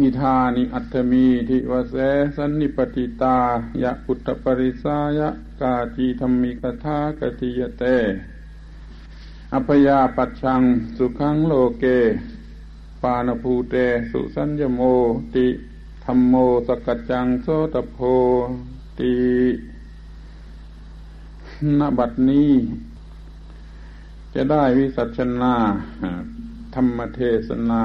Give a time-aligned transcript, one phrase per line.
[0.00, 1.94] มิธานิอัตมีทิวเส
[2.36, 3.38] สันนิปติตา
[3.82, 5.28] ยะพุทธปริสายะ
[5.60, 7.84] กาจีธรรมิกทากติยเต
[9.52, 10.62] อพยาปัจชัง
[10.96, 11.84] สุขังโลเก
[13.02, 13.74] ปานภูเต
[14.10, 14.80] สุสัญญโม
[15.34, 15.46] ติ
[16.04, 16.34] ธรรมโม
[16.66, 17.98] สกัจจังโสตโพ
[18.98, 19.14] ติ
[21.78, 22.52] ณบัดนี้
[24.34, 25.54] จะได้วิสัชนา
[26.74, 27.82] ธรรมเทศนา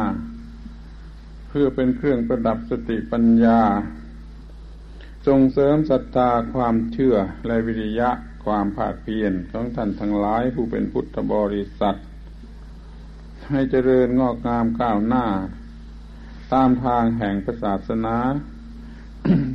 [1.50, 3.62] เพื่อเป็นเครื่องประดับสติปัญญา
[5.28, 7.16] ส่งเสริมศรัทธาความเชื่อ
[7.48, 8.10] และวิริยะ
[8.46, 11.98] ความภาคเพียรของท่านทั้งหลายผู้เป็นพุทธบริษัท
[13.52, 15.26] ให้เจริญงอกงามก้าวหน้า
[16.54, 18.18] ตามทางแห่งศาสนา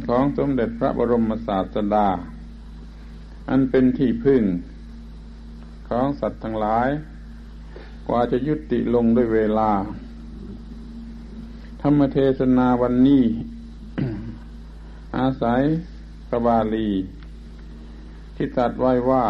[0.09, 2.09] ของสมเด็จพระบรมศาสดา
[3.49, 4.43] อันเป็นที่พึ่ง
[5.89, 6.89] ของสัตว์ทั้งหลาย
[8.09, 9.71] กว่าจะยุติลงด้วยเวลา
[11.85, 13.25] ธรรมเทศนาวันนี้
[15.17, 15.63] อาศัย
[16.29, 16.91] พระบาลี
[18.35, 19.25] ที่ตัดไว้ว่า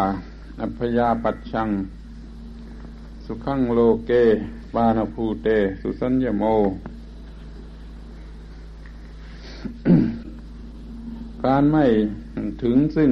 [0.60, 1.68] อัพยาปัชชัง
[3.24, 4.10] สุขังโลเก
[4.74, 5.48] บานภูเต
[5.80, 6.44] สุสัญญโม
[11.44, 11.86] การไม่
[12.62, 13.10] ถึงซึ่ง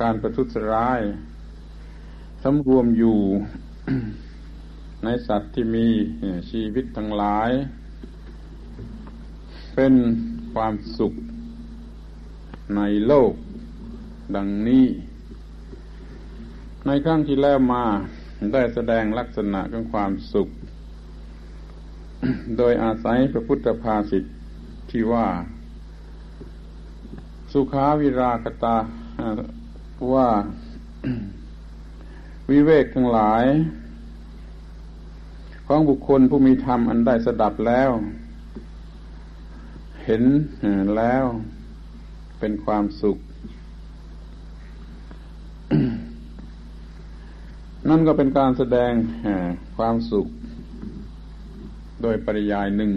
[0.00, 1.00] การประทุษร้าย
[2.42, 3.18] สำรวมอยู่
[5.06, 5.88] ในสัตว์ที่มี
[6.50, 7.50] ชีวิตทั้งหลาย
[9.74, 9.94] เป็น
[10.54, 11.14] ความสุข
[12.76, 13.32] ในโลก
[14.36, 14.86] ดังนี้
[16.86, 17.84] ในครั้งที่แล้วมา
[18.52, 20.48] ได้แสดงลักษณะของความสุข
[22.58, 24.24] โดยอาศัยพระพุทธภาษิต
[24.90, 25.28] ที่ว่า
[27.52, 28.76] สุขาวิรากตา
[30.14, 30.28] ว่า
[32.50, 33.44] วิเวกทั้งหลาย
[35.66, 37.90] ของบุคคลผู้มีธรรมอันได้สดับแล้ว
[40.04, 40.22] เห็น
[40.96, 41.24] แล้ว
[42.38, 43.18] เป็นความสุข
[47.88, 48.92] นั่นก็เป็นการแสดง
[49.76, 50.26] ความสุข
[52.02, 52.92] โดยปริยายหนึ่ง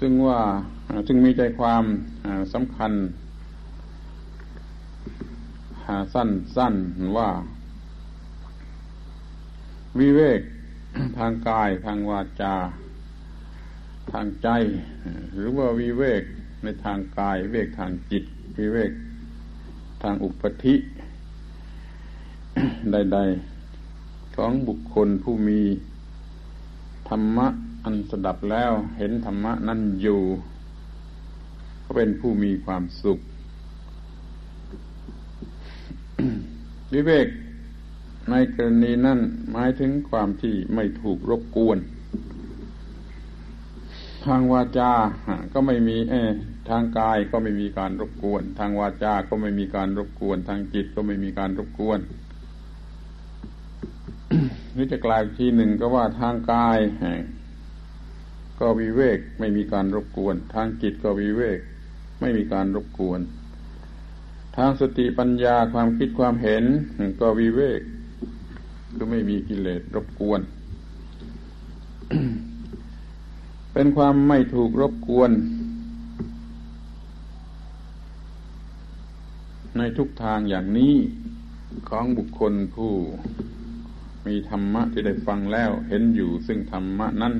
[0.00, 0.40] ซึ่งว่า
[1.08, 1.84] จึงมีใจความ
[2.52, 2.92] สำคัญ
[6.14, 7.28] สั้นๆว่า
[9.98, 10.40] วิเวก
[11.18, 12.54] ทางกายทางวาจา
[14.12, 14.48] ทางใจ
[15.32, 16.22] หรือว่าวิเวก
[16.62, 18.24] ในทางกายเวกทางจิต
[18.58, 18.92] วิเวก
[20.02, 20.74] ทางอุปธิ
[22.92, 23.18] ใด
[23.76, 25.60] ๆ ของบุคคลผู้มี
[27.08, 27.48] ธรรมะ
[27.84, 30.20] อันสดับแล้วเห็นธรรมะนั่นอยู่
[31.84, 33.18] ก็เป็นผู้มีความสุข
[36.92, 37.26] วิเวก
[38.30, 39.20] ในกรณีนั้น
[39.52, 41.78] หมายถึงความที่ไม่ถูกรบกวน
[44.26, 44.92] ทางวาจา
[45.52, 46.14] ก็ไม่มีเอ
[46.70, 51.98] ทางกายก็ไม่มีการรบกวน ทางวาจาก็ไม่มีการรบกวน ทางจิตก็ไม่มีการรบกวน
[54.76, 56.78] นี่จะกลายทีหนึ่งก็ว่าทางกาย
[58.60, 61.58] ก็วิเวกไม่มีการรบกวน ทางจิตก็วิเวก
[62.20, 63.20] ไม่มีการรบกวน
[64.56, 66.64] ทางสติปัญญาความคิดความเห็น
[67.20, 67.80] ก็วิเวก
[68.94, 70.40] คือไม่มีกิเลสรบกวน
[73.72, 75.30] เป็นความไม่ถูกรบกวน
[79.78, 80.94] ในทุกทางอย่างนี้
[81.88, 82.92] ของบุคคลผู้
[84.26, 87.34] มีธรรมะที่ได้ฟังแล้วเห็นอยู่ซึ่งธรรมะนั้น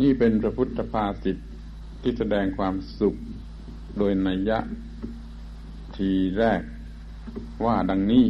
[0.00, 1.36] นี่เป็นพระพุทธภาสิต
[2.02, 3.14] ที่แสดงความสุข
[3.98, 4.58] โดยนัยยะ
[6.00, 6.60] ทีแรก
[7.64, 8.26] ว่าดังนี้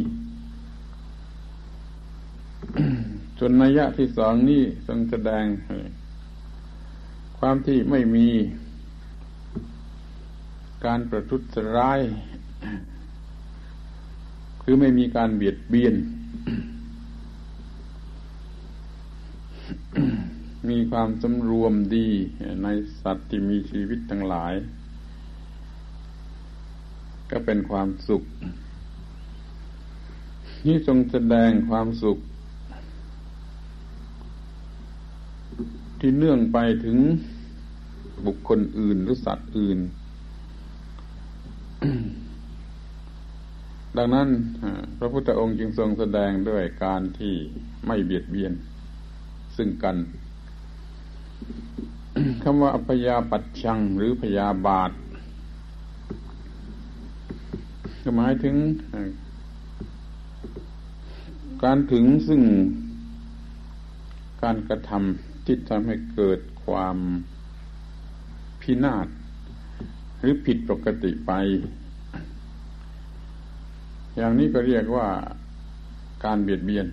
[3.37, 5.45] ส่วนนัยยะที่สองนี้ทรงแสดง
[7.39, 8.29] ความที่ไม่มี
[10.85, 11.41] การประทุษ
[11.75, 12.01] ร้าย
[14.61, 15.95] คือไม่มีการเบียดเบียน
[20.69, 22.07] มีความสำรวมดี
[22.63, 22.67] ใน
[23.01, 24.53] สัตว์ที่มีชีวิตทั้งหลาย
[27.31, 28.23] ก็เป็นความสุข
[30.65, 32.17] นี่ทรงแสดงความสุข
[35.99, 36.97] ที่เนื่องไปถึง
[38.25, 39.79] บุคคลอื่นหรือสัตว์อื่น
[43.97, 44.27] ดังนั้น
[44.97, 47.35] พระพุทธองค์จึงทรงแสดงด้วยการที่
[47.87, 48.53] ไม่เบียดเบียน
[49.55, 49.97] ซึ่งกัน
[52.43, 54.91] คำว่าอพยาปัจชังหรือพยาบาท
[58.17, 58.55] หมายถึง
[61.63, 62.41] การถึงซึ่ง
[64.43, 66.97] การกระทำที่ทำให้เกิดความ
[68.61, 69.07] พินาศ
[70.19, 71.31] หรือผิดปกติไป
[74.15, 75.07] อย่างนี้ก็เรียกว่า
[76.25, 76.87] การเบียดเบียน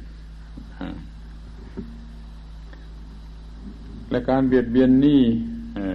[4.11, 5.23] และการเบียดเบียนนี่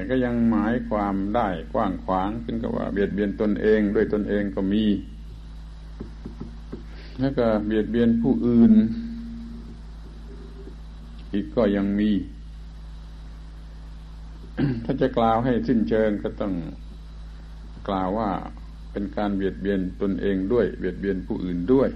[0.09, 4.85] ก็ยังหมายความได้กว้างขวางซึ่งก็ว่าเบียดเบียนตนเองด้วยตนเองก็มี
[7.19, 8.73] แล้วก็เบียดเบียนผู้อื่น
[11.33, 12.11] อีกก็ยังมี
[14.83, 16.53] ถ้าจะกล่าวให้สิ้นเชิงก็ต้อง
[17.87, 18.31] กล่าวว่า
[18.91, 21.89] เป็นการเบียดเบียนตนเองด้วย เบียดเบียนผู้อื่นด้วย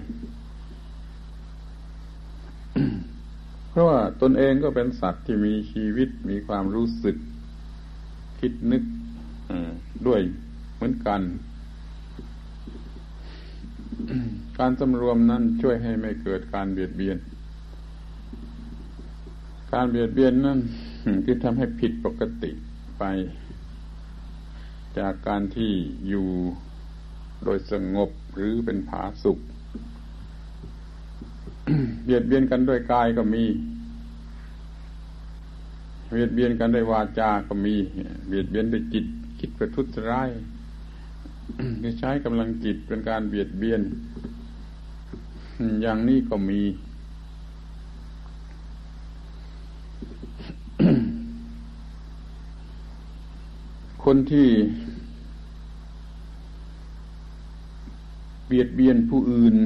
[3.70, 7.16] เพราะว่าตนเองก็เป็นสัตว์ที่มีชีวิตมีความรู้สึก
[8.40, 8.82] คิดนึก
[10.06, 10.20] ด้วย
[10.74, 11.20] เหมือนกัน
[14.58, 17.18] การสำรวมนั้นช่วยให้ไม่เกิดการเบียดเบียน
[19.72, 20.58] การเบียดเบียนนั้น
[21.24, 22.50] คือทำให้ผิดปกติ
[22.98, 23.04] ไป
[24.98, 25.72] จากการที่
[26.08, 26.28] อยู่
[27.44, 29.38] โดยสงบหรือเป็นผาสุข
[32.04, 33.44] เบียดเบียนกันด้วยกายก็มี
[36.10, 37.74] เบียดเบียนกันด้วยวาจาก็มี
[38.28, 39.04] เบียดเบียนด้วยจิต
[39.38, 40.30] คิดประทุษร้าย
[41.98, 43.80] ใช้กำลังจิตเป็นการเบียดเบียน
[45.82, 46.60] อย่างนี้ก็มี
[54.04, 54.48] คนที่
[58.48, 59.56] เบียดเบียนผู้อื่น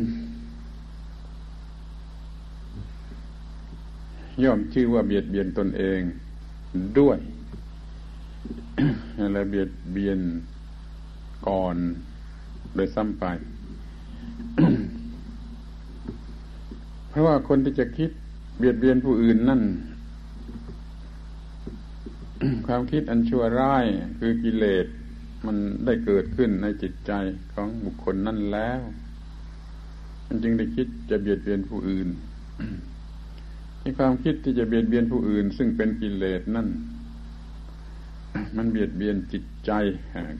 [4.44, 6.00] ย่อมชื่อว่าเบียดเบียนตนเอง
[6.98, 7.18] ด้วย
[9.32, 10.20] และเบียดเบียน
[11.48, 11.76] ก่อน
[12.74, 13.24] โดยซ้ำไป
[17.08, 18.10] เพราะว่าคนที่จะคิด
[18.58, 19.62] เบียดเบียนผู้อื่นนั่น
[22.66, 23.84] ความคิดอันชั่วร้าย
[24.18, 24.86] คือกิเลส
[25.46, 27.12] มันได้เกิดขึ้นในจิตใจ
[27.52, 28.80] ของบุคคลนั่นแล้ว
[30.26, 32.08] มันจึงได้คิดจะเบียดเบียนผู้อื่น
[33.82, 36.68] ที่ความคิดที่จะเบียดเบียนผู้อื่น ซึ่งเป็นกิเลสนั่น
[38.56, 39.72] มันเบียดเบียนจิตใจ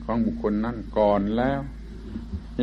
[0.05, 1.59] ของบุคคลนั่นก่อนแล้ว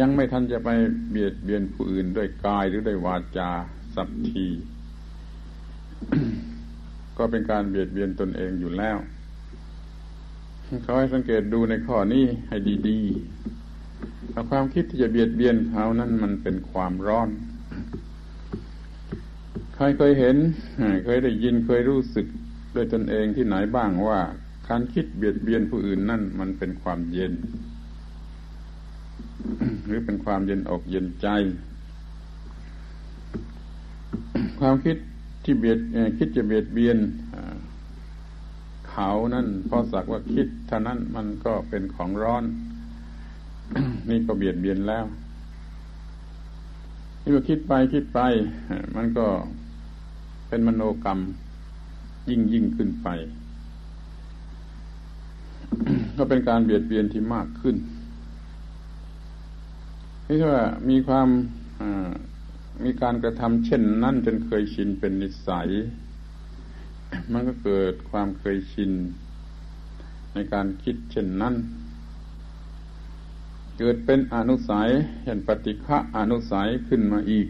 [0.00, 0.68] ยังไม่ทันจะไป
[1.10, 3.50] เบียดเบียนผู้อื่นด้วยกายหรือด้วยวาจา
[3.96, 4.46] สักที
[7.16, 8.96] ก็เป็นการเบียดเบียนตนเองอยู่แล้ว
[10.82, 12.56] เขาให้สังเกตดูในข้อนี้ให้
[12.88, 17.28] ดีๆความคิดที่จะเบียดเบียนเขานั้นมันเป็นความร้อน
[19.82, 20.36] ครเคยเห็น
[21.04, 22.26] เคยได้ยินเคยรู้สึก
[22.74, 24.20] ด้วยตนเองที่ไหนบ้างว่า
[24.68, 27.32] การคิดเบียดเบียนผู้อื่นนั่นมันเป็นความเย็น
[29.86, 31.28] หรือเป็นความเย็นอกเย็นใจ
[34.60, 34.96] ความคิด
[35.44, 35.78] ที่เบียด
[36.18, 36.98] คิดจะเบียดเบียน
[38.90, 42.44] เขานั่นเพราะสักว่าคิดเท่านั้นมันก็เป็นของร้อน
[44.10, 45.04] นี่ก็เบียดเบียนแล้ว
[47.22, 48.20] นี่ว่าคิดไปคิดไป
[48.98, 49.26] มันก็
[50.50, 51.18] เป็นมโนกรรม
[52.30, 53.08] ยิ่งยิ่งขึ้นไป
[56.16, 57.76] ก็เป็นการเบียดเบียนที่มากขึ้น
[60.26, 61.28] นี่ว่ามีความ
[62.84, 65.68] มีการกระทำเช่นนั้นจนเคยชินเป็นนิสัย
[67.32, 68.92] มันก็เกิดความเคยชิน
[70.34, 71.54] ในการคิดเช่นนั้น
[73.78, 74.88] เกิดเป็นอนุสัย
[75.24, 77.46] เห็นปฏิฆะอนุสัยขึ้นมาอีก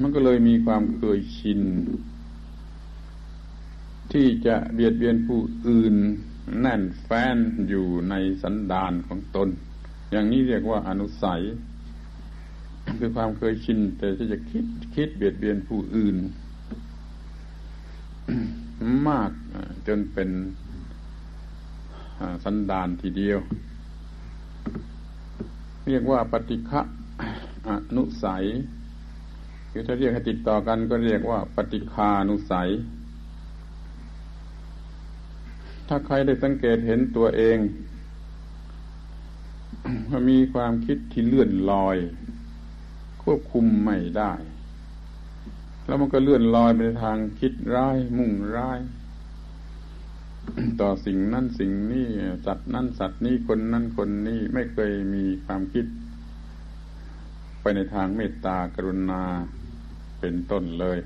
[0.00, 1.60] มันก็เลยมีความเคยชิน
[4.12, 5.94] ที่จะเบียดเบียนผู้อื่น
[6.60, 7.36] แน่นแฟ้น
[7.68, 9.48] อยู่ในสันดานของตน
[10.10, 11.40] อย่างนี้เรียกว่าอนุสัย
[12.98, 16.16] คือความเคยชิน แต่ที่จะคิดคิดเบียดเบียนผู้อื่น
[19.08, 19.30] มาก
[19.86, 20.30] จนเป็น
[22.44, 23.38] สันดานทีเดียว
[25.88, 26.80] เรียกว่าปฏิฆะ
[27.68, 28.44] อนุสัย
[29.70, 32.70] คือถ้าเรียกให้ติดต่อกันก็เรียกว่า ปฏิคานุสัย
[35.88, 37.58] ถ้าใครได้สังเกตเห็นตัวเอง
[40.08, 41.96] ว่ามีความคิดที่เลื่อนลอย
[43.22, 44.32] ควบคุมไม่ได้
[45.86, 48.80] แล้วมันก็เลื่อนลอยไปในทางคิดร้าย มุ่งร้าย
[50.80, 52.06] ต่อสิ่งนั้นสิ่งนี้
[52.46, 55.86] สัตว์นั้นสัตว์นี้คนนั้นคนนี้ไม่เคยมีความคิด
[57.60, 59.22] ไปในทางเมตตากรุณา
[60.20, 60.98] เป็นต้นเลย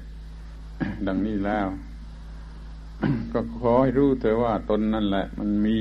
[1.06, 1.68] ดังนี้แล้ว
[3.32, 5.78] ก็ขอให้รู้เถอะว่าตนนั่นแหละ มันมี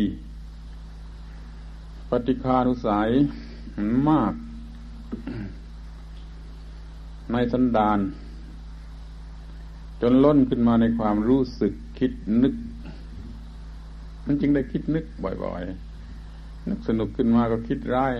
[2.09, 3.09] ปฏิคานุสัย
[4.09, 4.33] มาก
[7.31, 7.99] ในสันดาน
[10.01, 12.11] จนล้นขึ้นมาในความรู้สึกคิด
[12.43, 12.55] นึก
[14.25, 18.13] มันจึงได้คิดนึกบ่อยๆนึกสนุกขึ้นมาก็คิดร้าย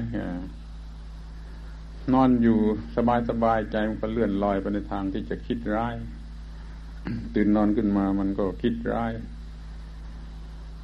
[2.14, 2.60] นอนอยู่
[3.30, 5.96] สบายๆใจมันก็เลื่อนลอยไปในทางที่จะคิดร้าย
[7.36, 9.12] ตื่นนอนขึ้นมามันก็คิดร้าย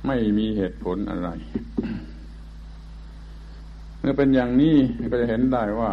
[0.05, 1.29] ไม่มีเหตุผลอะไร
[3.99, 4.75] เมื่อเป็นอย่างนี้
[5.11, 5.91] ก็จะเห็นได้ว่า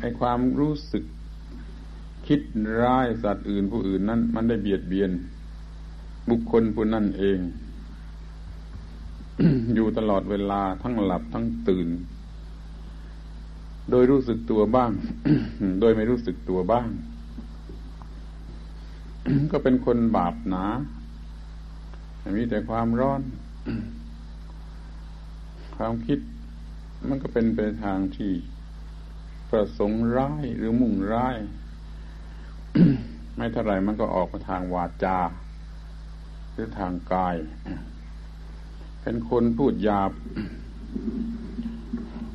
[0.00, 1.04] ไอ้ความรู้สึก
[2.26, 2.40] คิด
[2.82, 5.10] ร้ายสัตว์อื่นผู้อื่นนั้น มันได้เบียดเบียน
[6.30, 7.38] บุคคลผู้นั้นเอง
[9.74, 11.88] อยู่ตลอดเวลาทั้งหลับทั้งตื่น
[13.90, 14.90] โดยรู้สึกตัวบ้าง
[15.80, 16.88] โดยไม่รู้สึกตัวบ้าง
[19.52, 20.64] ก็เป็นคนบาปหนา
[22.36, 23.20] มีแต่ความร้อน
[25.76, 26.18] ความคิด
[27.08, 28.32] มันก็เป็นไปทางที่
[29.50, 31.36] ประสงค์ร้ายหรือมุ่งร้าย
[33.36, 35.18] ไม่เท่าไรมันก็ออกมาทางวาจา
[36.52, 37.36] หรือทางกาย
[39.02, 40.12] เป็นคนพูดหยาบ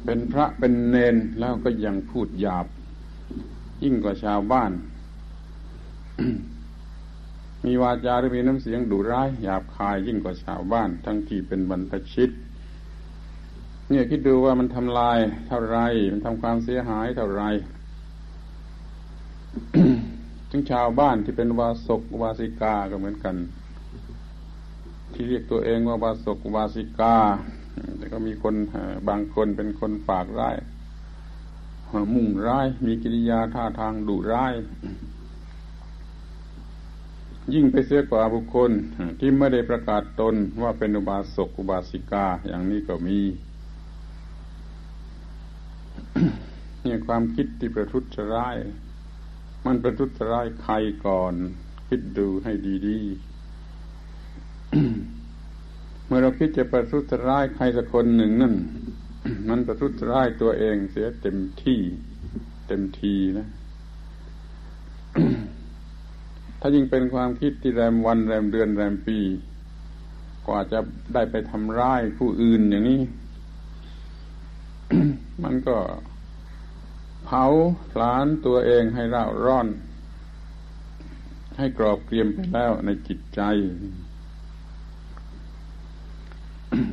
[0.06, 2.66] เป็นพระเป็นเนนแล้วก็ยังพูดหยาบ
[3.84, 4.72] ยิ่งกว่าชาวบ้าน
[7.66, 12.30] มีวาจาหรือมีน้ำเสียงดุร้ายหยาบคายยิ่งกว่าชาวบ้าน ทั้งที่เป็นบรรพชิต
[13.90, 15.78] เนี่ยคิดดูว่ามันทำลายเท่าไร
[16.12, 17.44] มันทำความเสียหายเท่าไร
[20.50, 23.36] ถึงชาวบ้านที่เป็นวาสกวาสิกาก็เหมือนกัน
[25.14, 27.16] ที่เรียกตัวเองว่าวาสกวาสิกา
[27.98, 28.56] แต่ก็มีคน
[29.10, 30.56] บางคนเป็นคนปากร้าย
[32.14, 34.54] มุ่งร้าย มีกิริยาท่าทางดุร้าย
[37.54, 38.72] ยิ่งไปเสียกว่าบุคคล
[39.20, 43.20] ที่ไม่ได้ประกาศตนว่าเป็นอุบาสกอุบาสิกาอย่างนี้ก็มี
[46.82, 48.04] เนี่ยความคิดที่ประทุษ
[48.34, 48.58] ร้าย
[49.66, 50.74] มันประทุษร้ายใคร
[51.06, 51.34] ก่อน
[51.88, 52.52] คิดดูให้
[52.88, 53.14] ดี ๆ
[56.06, 58.54] เมื่อเราคิดจะประทุษร้ายใครสักคนหนึ่งนั่น
[59.50, 61.80] มันประทุษร้ายตัวเองเสียเต็มที่
[62.68, 63.48] เต็มทีนะ
[66.60, 69.20] ถ้ายิ่งเป็นความคิดที่แรมวันแรมเดือนแรมปี
[70.48, 70.80] กว่าจะ
[71.14, 73.02] ได้ไปทำร้ายผู้อื่นอย่างนี้
[75.44, 75.78] มันก็
[77.26, 77.46] เผา
[77.92, 79.68] ผลาญตัวเองให้เร่าร้อน
[81.58, 83.42] ให้กรอบเกรียมไปแล้วในจิตใจ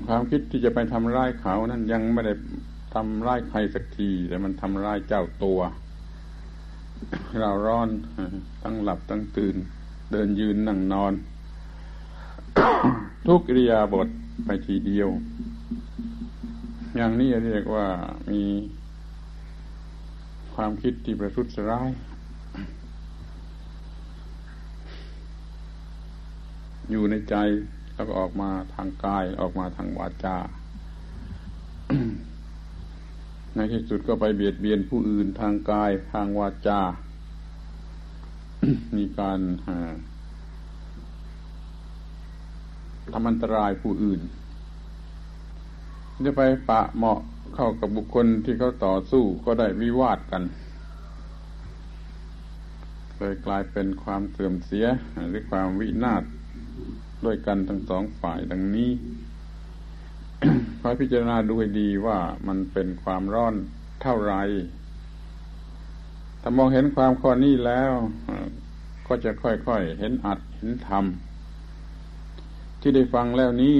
[0.06, 2.34] ความคิดที่จะไปทำร้ายเขานั้นยังไม่ได้
[2.94, 5.60] ทำร้ายใครสักที แต่มันทำร้ายเจ้าตัว
[7.40, 7.88] เราร้อน
[8.62, 9.56] ตั้งหลับตั้งตื่น
[10.12, 11.12] เดินยืนนั่งนอน
[13.26, 14.08] ทุกอิริยาบถ
[14.44, 15.08] ไปทีเดียว
[16.96, 17.86] อย่างนี้เรียกว่า
[18.30, 18.42] มี
[20.54, 21.90] ความคิดที่ประทุษร้าย
[26.90, 27.34] อยู่ในใจ
[28.00, 30.36] แล้วก็ออกมาทางกายออกมาทางวาจา
[33.54, 36.80] ในที่สุดก็ไปเบียดเบียนผู้อื่นทางกายทางวาจา
[38.96, 39.40] มีการ
[43.12, 44.20] ทำอันตรายผู้อื่น
[46.24, 47.18] จะไปปะเหมาะ
[47.54, 50.42] เข้ากับบุคคลที่เขาต่อสู้ก็ได้วิวาทกัน
[53.16, 54.86] เลยกลายเป็นความเสื่อมเสีย
[55.30, 56.24] หรือความวินาศ
[57.24, 58.90] ด้วยกันทั้งสองฝ่ายดังนี้
[60.80, 63.54] คอยพิจารณาดูให้ดีว่ามันเป็นความร้อน
[64.02, 64.34] เท่าไร
[66.42, 67.92] ถ้ามองเห็นความข้อนี้แล้ว
[69.06, 71.04] ก็จะค่อยๆเห็นอัดเห็นธรรม
[72.80, 73.76] ที่ได้ฟังแล้วนี้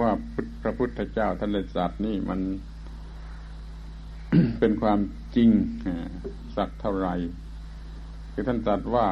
[0.00, 0.10] ว่า
[0.62, 2.40] พระพุทธเจ้าท่านได้สัตว์นี่มัน
[4.58, 4.98] เป็นความ
[5.36, 5.50] จริง
[6.56, 7.08] สักเท่าไร
[8.32, 9.06] คือท่านตรัสว่า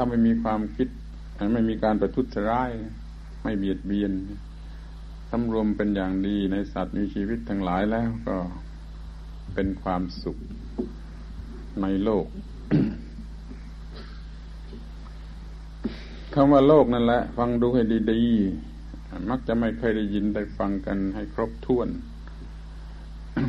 [0.00, 0.88] ถ้าไม่มีความคิด
[1.52, 2.70] ไม่มีการประทุษร้าย
[3.42, 4.12] ไม่เบียดเบียน
[5.30, 8.36] สำรวมเป็นอย่างดีในสัตว์มีชีวิตทั้งหลายแล้วก็
[9.54, 10.36] เป็นความสุข
[11.82, 12.26] ในโลก
[16.34, 21.88] คำว่าโลกนั่นแหละ ฟังดูให้ดีๆ มักจะไม่เคยได้ยินได้ฟังกันให้ครบถ้วน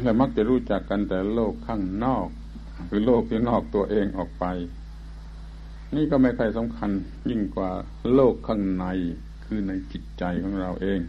[0.03, 2.27] และมักจะรู้จักกันแต่โลกข้างนอก
[2.89, 4.45] คือโลกที่นอกตัวเองออกไป
[5.95, 6.89] นี่ก็ไม่ค่อยสำคัญ
[7.29, 7.71] ยิ่งกว่า
[8.13, 8.85] โลกข้างใน
[9.45, 10.99] คือในจิตใจของเราเอง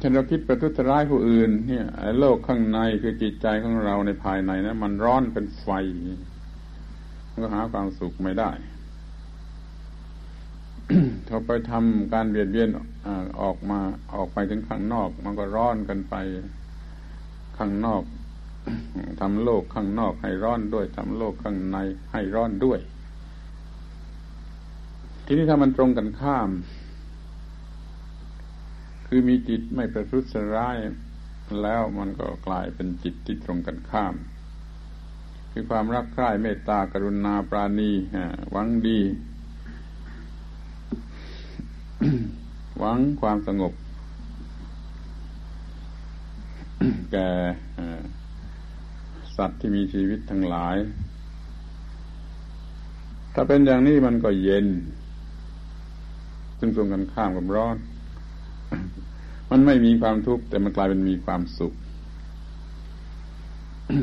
[0.00, 1.86] ถ้าเราคิดประทุษร้ายผู้อื่น เนี่ย
[2.18, 5.68] โลกข้างในคือจิตใจของเราในภายในนะมันร้อนเป็นไฟ
[7.42, 8.50] ก็หาความสุขไม่ได้
[11.28, 12.68] ถ้าไปทำการเบียดเบียน
[13.42, 13.80] ออกมา
[14.14, 16.14] ออกไปถึงข้างนอก มันก็ร้อนกันไป
[17.56, 18.02] ข้างนอก
[19.20, 21.76] ทำโลกข้างนอกให้ร้อนด้วยทำโลกข้างใน
[22.12, 22.80] ให้ร้อนด้วย
[25.24, 26.50] ทีนี้ถ้ามันตรงกันข้าม
[29.06, 30.24] คือมีจิตไม่ประทุษ
[30.54, 30.78] ร้าย
[31.62, 34.14] แล้วมันก็กลายเป็นจิตที่ตรงกันข้าม
[35.52, 37.92] คือความรักใคร่เมตตากรุณาปราณี
[38.50, 39.00] หวังดี
[42.78, 43.72] หวังความสงบ
[47.12, 47.30] แก่
[49.40, 50.76] สัตว์ที่มีชีวิตทั้งหลาย
[53.34, 54.66] ถ้าเป็นอย่างนี้มันก็เย็น
[56.58, 57.76] ซึ่งตรงกันข้ามกับร้อน
[59.50, 61.72] มันไม่มีความทุกข์แต่มันกลายเป็นมีความสุข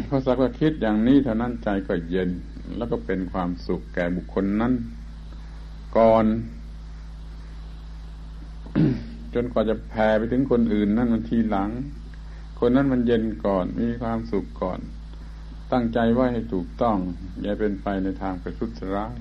[0.10, 2.30] พอสักว่าคิดอย่างนี้เท่านั้นใจก็เย็น
[2.78, 4.74] แล้วก็เป็นความสุขแก่บุคคลนั้น
[5.98, 6.26] ก่อน
[9.34, 11.70] จนกว่าจะแผ่ไปถึงคนอื่นนั่นมันทีหลัง
[12.60, 14.80] คนนั้นมันเย็นก่อนมีความสุขก่อน
[15.72, 16.98] ตั้งใจไว้ให้ถูกต้อง
[17.42, 19.16] อย่าเป็นไปในทางประทุษร้าย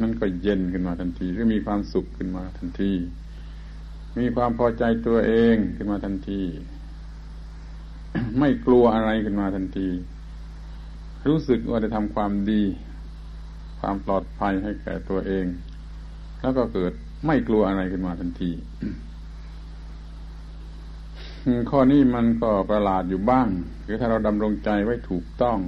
[0.00, 2.92] มันก็เย็นขึ้นมาทันที หรือมีความสุขขึ้นมาทันที
[4.18, 6.42] มีความพอใจตัวเองขึ้นมาทันที
[8.38, 9.88] ไม่กลัวอะไรขึ้นมาทันที
[11.28, 12.62] รู้สึกว่าจะทำความดี
[13.80, 15.46] ความปลอดภัยให้แก่ตัวเอง
[16.40, 16.92] แล้วก็เกิด
[17.26, 18.50] ไม่กลัวอะไรขึ้นมาทันที
[21.70, 23.48] ข้อนี้มันก็ประหลาดอยู่บ้าง
[23.86, 25.58] คือถ้าเราดำรงใจไว้ถูกต้อง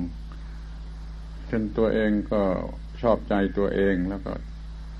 [1.47, 2.43] เช่นตัวเองก็
[3.03, 4.33] ชอบใจตัวเองแล้วก็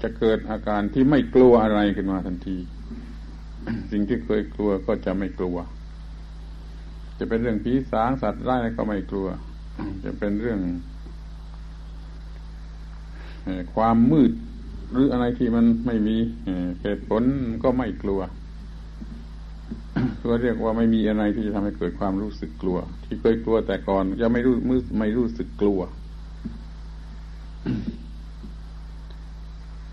[0.03, 2.59] จะเกิดอาการที่ไม่กลัวอะไรขึ้นมาทันที
[3.91, 5.57] สิ่งที่เคยกลัวก็จะไม่กลัว
[7.19, 9.29] จะเป็นเรื่องผีสางสัตว์ร้ายก็ไม่กลัว
[10.05, 10.61] จะเป็นเรื่อง
[13.75, 14.33] ความมืด
[14.93, 16.17] หรืออะไรที่มันไม่มี
[16.83, 17.23] เหตุผล
[17.63, 18.21] ก็ไม่กลัว
[20.29, 25.81] ก็เรียกว่าไม่มีอะไรที่จะทำให้เกิดความรู้สึกกลัว ที่เคยกลัวแต่ก่อนจะไม่รู้มือไม่รู้สึกกลัว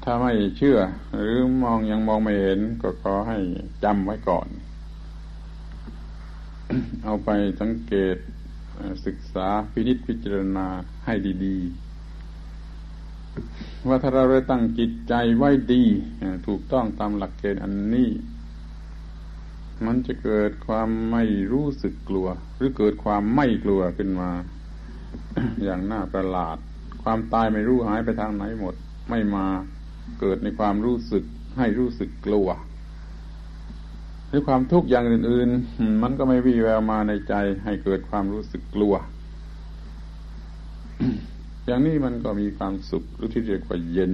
[0.03, 0.79] ถ้าไม่เชื่อ
[1.15, 3.37] หรือมองยังมองไม่เห็น ก็ขอให้
[3.83, 4.47] จำไว้ก่อน
[7.03, 7.29] เอาไป
[7.61, 8.17] สังเกต
[9.05, 10.67] ศึกษาพินิจพิจารณา
[11.05, 11.13] ให้
[11.45, 15.83] ดีๆ ว่าถ้าเราได้ตั้งจิตใจไว้ดี
[16.47, 18.09] ถูกต้องตามหลักเกณฑ์อันนี้
[19.85, 24.31] มันจะเกิดความไม่รู้สึกกลัว หรือเกิดความไม่กลัวขึ้นมา
[25.63, 26.57] อย่างน่าประหลาด
[27.03, 28.75] ความตายไม่รู้หายไปทางไหนหมด
[29.09, 29.47] ไม่มา
[30.19, 31.23] เกิดในความรู้สึก
[31.57, 32.47] ให้รู้สึกกลัว
[34.29, 37.33] หรือความทุกข์อย่างอื่น ๆ มันก็ไม่วิแววมาในใจ
[37.63, 38.95] ให้เกิดความรู้สึกกลัว
[41.65, 44.11] อย่างนี้มันก็มีความสุขหรือที่เรียกว่าเย็น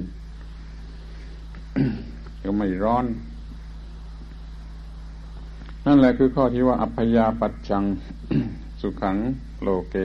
[2.43, 3.05] ก็ไม่ร้อน
[5.85, 7.83] นั่นแหละคือข้อที่ว่าอัพยาปัจจัง
[8.81, 9.17] สุขัง
[9.61, 9.95] โลเก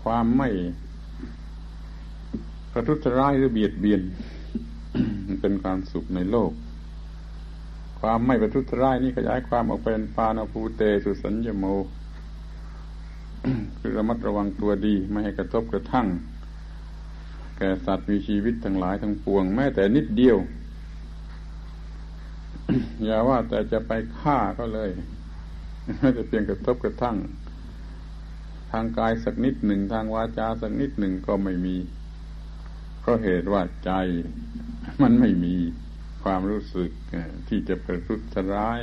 [0.00, 0.48] ความไม่
[2.72, 4.02] ประทุษร้ายหรือเบียดเบียน
[5.40, 6.52] เป็นความสุขในโลก
[8.00, 11.64] ความไม่ประทุษร้ายนี่ขยายความออกเป็นปานาภูเตสุสัญญโม
[13.78, 16.06] คือระมัดระวังตัวดี ไม่ให้กระทบกระทั่ง
[17.56, 20.38] แก่สัตว์มีชีวิตทั้งหลายทั้งปวง แม้แต่นิดเดียว
[23.04, 24.90] อย่าว่าแต่จะไปฆ่าก็เลย
[25.98, 27.16] ไม่จะเพียงกระทบกระทั่ง
[28.70, 31.76] ทางกายสักนิดหนึ่งทางวาจาสักนิดหนึ่งก็ไม่มี
[33.00, 33.90] เพราะเหตุว่าใจ
[35.02, 35.54] มันไม่มี
[36.22, 36.90] ความรู้สึก
[37.48, 38.20] ที่จะประทุษ
[38.54, 38.80] ร้าย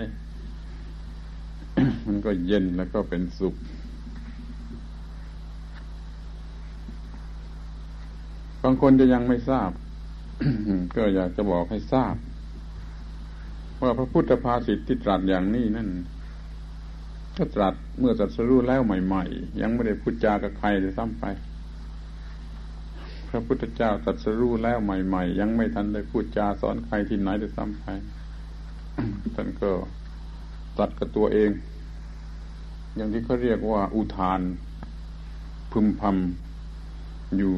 [2.08, 3.56] มันก็เย็นแล้วก็เป็นสุข
[8.64, 9.72] บางคนจะยังไม่ทราบ
[10.96, 12.16] ก็อยากจะบอกให้ทราบ
[13.82, 15.90] ว่าพระพุทธภาษิตที่ตรัสอย่างนี้นั่น
[17.38, 21.26] ก็ตรัสเมื่อตรัสรู้แล้วใหม่ ๆ ยังไม่ได้พูดจากับใครเลยซ้ำไป
[23.30, 27.86] พระพุทธเจ้าตรัสรู้แล้วใหม่ ๆ ยังไม่ทันได้พูดจาสอนใครที่ไหนเลยซ้ำไป
[29.36, 29.72] ท่านก็
[30.80, 31.50] ตัดกับตัวเอง
[32.96, 34.42] อย่างที่เขาเรียกว่า อุทาน
[35.72, 37.54] พึมพำอยู่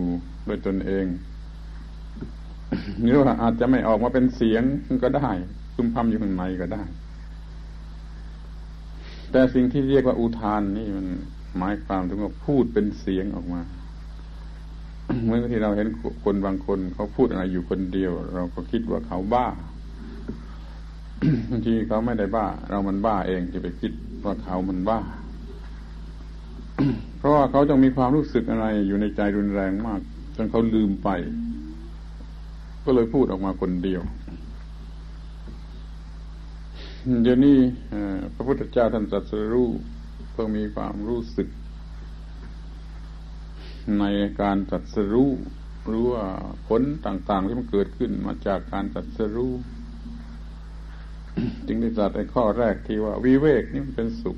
[0.47, 1.05] ด้วยตนเอง
[3.03, 4.63] หรือว่าอาจจะไม่ออกมาเป็นเสียง
[5.03, 5.31] ก็ได้
[5.73, 6.83] พึมพำอยู่ข้างในก็ได้
[9.31, 11.07] แต่สิ่งที่เรียกว่าอุทานนี่มัน
[11.57, 13.61] หมายความถึงว่าพูดเป็นเสียงออกมา
[15.25, 15.87] เมื่อที่เราเห็น
[16.23, 19.47] คนบางคนเขาพูดอะไรอยู่คนเดียว เราก็คิดว่าเขาบ้า
[21.49, 23.91] บางทีเขาไม่ได้บ้า เรามันบ้าเองที่ไปคิด
[24.23, 24.99] ว่าเขามันบ้า
[27.17, 29.99] เพราะว่าเขาต้องมีความรู้สึกอะไรอยู่ในใจรุนแรงมาก
[30.35, 31.09] จนเขาลืมไป
[32.85, 34.01] ก็เลยพูดออกมาคนเดียว
[37.03, 37.57] เดี๋ยวนี้
[38.35, 39.69] พระพุทธเจ้าท่านตรัสรู้
[40.31, 41.47] เพื่อมีความรู้สึก
[43.99, 44.05] ใน
[44.41, 45.31] การตรัสรู้
[45.91, 46.25] รู้ว่า
[46.67, 49.53] ผลต่างๆที่มันเกิดขึ้นมาจากการตรัสรู้
[51.67, 54.37] จึงได้ตรัสในข้อแรกที่ว่า วิเวกนี่มันเป็นสุข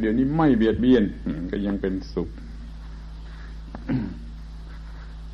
[0.00, 1.04] เดี๋ยวนี้ไม่เบียดเบียน
[1.52, 2.30] ก็ยังเป็นสุข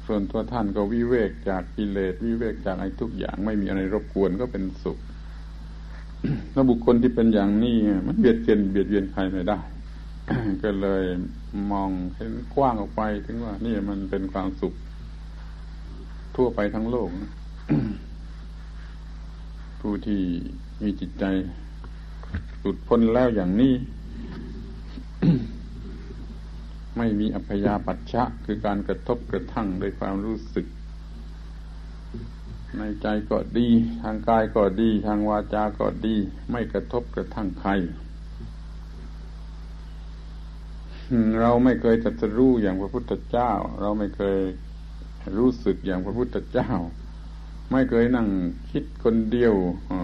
[0.07, 4.99] ส่วนตัวท่านก็วิเวกจากกิเลสวิเวกจากไอ้ทุกอย่าง ไม่มีอะไรรบกวนก็เป็นสุข
[6.53, 7.77] ถ้าบุคคลที่เป็นอย่างนี้
[8.07, 9.59] มันเบียดเบียนเบียดเบียนใครไม่ได้
[10.63, 11.05] ก็เลย
[11.73, 14.75] มองเห็นกว้างออกไปถึงว่า นี่มันเป็นความสุข
[16.37, 17.31] ทั่วไปทั้งโลกนะ
[19.81, 20.21] ผู้ที่
[20.83, 21.25] มีจิตใจ
[22.61, 23.75] หลุดพ้นแล้วอย่างนี้
[26.97, 30.67] ไม่มีอัพยาปัชชะ คือการกระทบกระทั่งโดยความรู้สึก
[32.79, 33.69] ในใจก็ดี
[34.03, 36.17] ทางกายก็ดี ทางวาจาก็ดี
[36.51, 37.71] ไม่กระทบกระทั่งใคร
[41.41, 43.51] เราไม่เคยตัดรู้อย่างพระพุทธเจ้า
[43.81, 44.39] เราไม่เคย
[45.39, 46.71] รู้สึกอย่างพระพุทธเจ้า
[47.73, 48.29] ไม่เคยนั่ง
[48.71, 49.55] คิดคนเดียว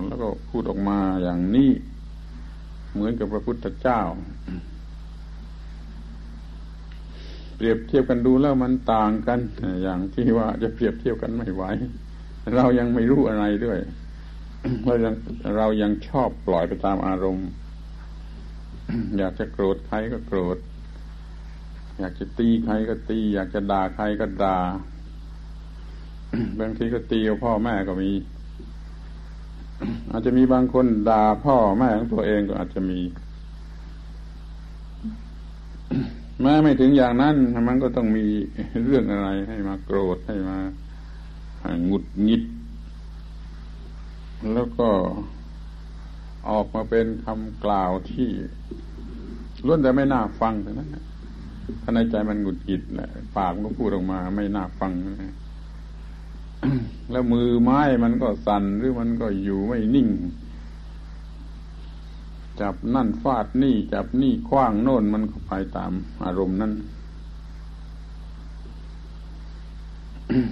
[0.06, 1.70] แล้วก็พูดออกมาอย่างนี้
[2.92, 4.00] เหมือนกับพระพุทธเจ้า
[7.56, 9.38] เปรียบเทียบกันดูแล้วมันต่างกัน
[9.82, 11.64] อย่างที่ว่าจะเปรียบเทียบกันไม่ไหว
[12.56, 13.78] เรายังไม่รู้อะไรด้วย
[14.84, 15.14] เรายัง
[15.56, 17.48] เรายังชอบปล่อยไปตามอารมณ์
[19.18, 20.58] อยากจะโกรธใครก็โกรธ
[21.98, 24.58] อยากจะตีใครก็ตี อยากจะด่าใครก็ด่า
[26.58, 28.10] บางทีก็ตีพ่อแม่ก็มี
[30.10, 33.00] อาจจะมีบางคนด่าพ่อแม่ของตัวเองก็อาจจะมี
[36.40, 37.36] แม้ไม่ถึงอย่างนั้น
[37.68, 38.26] มันก็ต้องมี
[38.86, 40.58] เรื่องอะไรให้มาโกรธให้มา
[41.84, 42.42] หงุดหงิด
[44.54, 44.88] แล้วก็
[46.48, 48.28] ออกมาเป็นคำกล่าวที่
[49.66, 50.90] ล้วนแต่ไม่น่าฟังเท่านั้น
[51.82, 55.34] ถ้าในใจมันหงุดหงิดแหละปากมันก็พูดออกมา ไม่น่าฟังนะ
[57.10, 60.08] แล้วมือไม้มันก็สั่นหรือมันก็อยู่ไม่นิ่ง
[62.60, 65.92] จับนั่นฟาดนี่ จับนี่คว้างโน่นมันก็ไปตาม
[66.24, 66.72] อารมณ์นั้น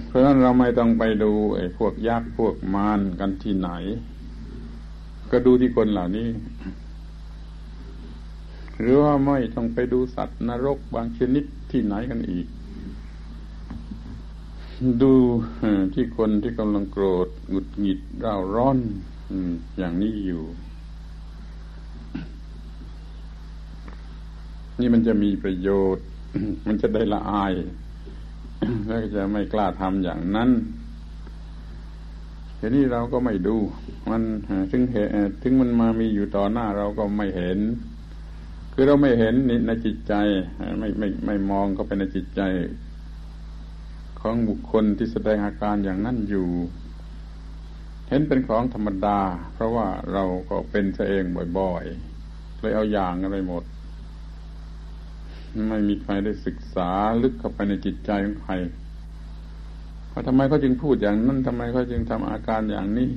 [0.07, 3.69] เพราะนั้นเราไม่ต้องไปดูไอ้พวกยักษ์พวกมารกันที่ไหน
[5.31, 6.29] ก็ดูที่คนเหล่านี้
[8.79, 12.47] หรือว่าไม่ต้องไปดูสัตว์นรกบางชนิดที่ไหนกันอีก
[15.01, 15.13] ดู
[15.93, 18.77] ที่คนที่กำลังโกรธหงุดหงิดร่าร้อน
[19.77, 20.43] อย่างนี้อยู่
[24.79, 26.05] นี่มันจะมีประโยชน์
[26.67, 27.53] มันจะได้ละอาย
[28.87, 30.49] แล้วจะไม่กล้าทำอย่างนั้น
[32.59, 33.57] ทีนี้เราก็ไม่ดู
[34.09, 34.21] มัน
[34.71, 35.11] ถึงเหตุ
[35.43, 37.59] ถึงมันมามีอยู่ต่อหน้าเราก็ไม่เห็น
[38.73, 39.35] คือเราไม่เห็น
[39.67, 40.13] ในจิตใจ
[40.79, 42.41] ไม่ไม่ไม่มองเข้าไปในจิตใจ
[44.19, 46.47] ของบุคคลที่แสดงอาการอย่างนั้นอยู่
[48.09, 49.19] เห็นเป็นของธรรมดา
[49.53, 51.23] เพราะว่าเราก็เป็นเอง
[51.57, 53.63] บ่อยๆเลยเอาอย่างอะไรหมด
[55.69, 56.89] ไม่มีใครได้ศึกษา
[57.21, 58.53] ลึกเข้าไปในจิตใจของใคร
[60.11, 63.09] ว่าทำไมเขาจึงพูดอย่างนั้นทำไมเขาจึงทำอาการอย่างนี้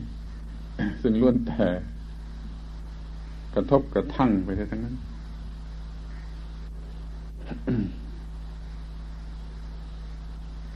[1.03, 1.67] ซึ่งล้วนแต่
[3.55, 4.97] กระทบกระทั่งไปทั้งนั้น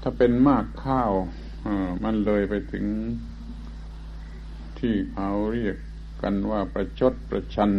[0.03, 1.13] ถ้าเป็นมากข้าว
[2.05, 2.85] มันเลยไปถึง
[4.79, 5.77] ที่เขาเรียก
[6.23, 7.73] กันว่าประชดประชัน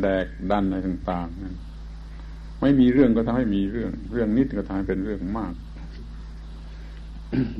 [0.00, 1.56] แดกดันอะไรต่าง ๆ นั่น
[2.60, 5.54] ไม่มีเรื่องก็ทำให้มีเรื่อง เรื่องนิดก็ทำให้เป็นเรื่องมาก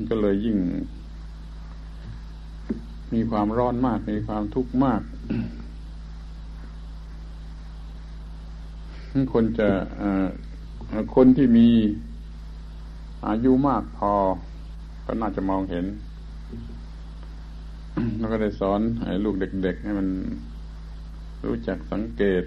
[0.09, 0.59] ก็เลยยิ่ง
[3.15, 5.03] มีความร้อนมาก มีความทุกข์มาก
[9.33, 9.69] คนจะ
[11.15, 11.69] คนที่มี
[13.27, 14.13] อายุมากพอ
[15.07, 15.87] ก็น่าจะมองเห็น
[18.19, 20.09] แล้วก็ได้สอนให้ลูกเด็ก ๆ ให้มัน
[21.47, 22.43] รู้จักสังเกต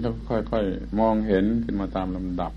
[0.00, 2.52] แล้วค่อยๆมองเห็นขึ้นมาตามลำดับ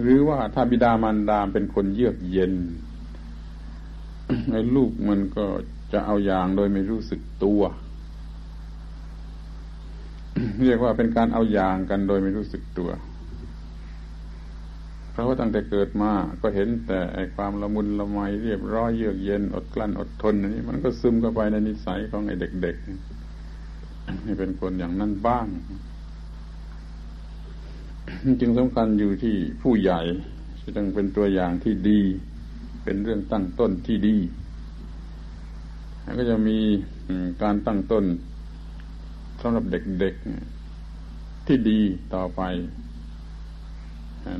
[0.00, 2.52] หรือว่าถ้าบิดามารดาเป็นคนเยือกเย็น
[4.50, 5.44] ไอ้ลูกมันก็
[5.92, 7.62] จะเอาอย่างโดยไม่รู้สึกตัว
[10.64, 12.90] เรียกว่าเป็นการเอาอย่างกันโดยไม่รู้สึกตัว
[15.10, 23.23] เพราะว่าตั้งแต่เกิดมาก็เห็นแต่ไอความละมุนละไมเรียบร้อยเยือกเย็นอดกลั้นอดทนนี้มันก็ซึมเข้าไปในนิสัยของไอ้เด็กๆ
[24.26, 25.46] นี่เป็นคนอย่างนั้นบ้าง
[28.40, 30.00] จึงสำคัญอยู่ที่ผู้ใหญ่
[30.62, 32.00] จะต้องเป็นตัวอย่างที่ดี
[32.84, 34.16] เป็นเรื่องตั้งต้นที่ดี
[36.02, 36.58] แล้วก็จะมี
[37.42, 38.04] การตั้งต้น
[39.40, 41.80] สำหรับเด็กๆที่ดี
[42.14, 42.42] ต่อไป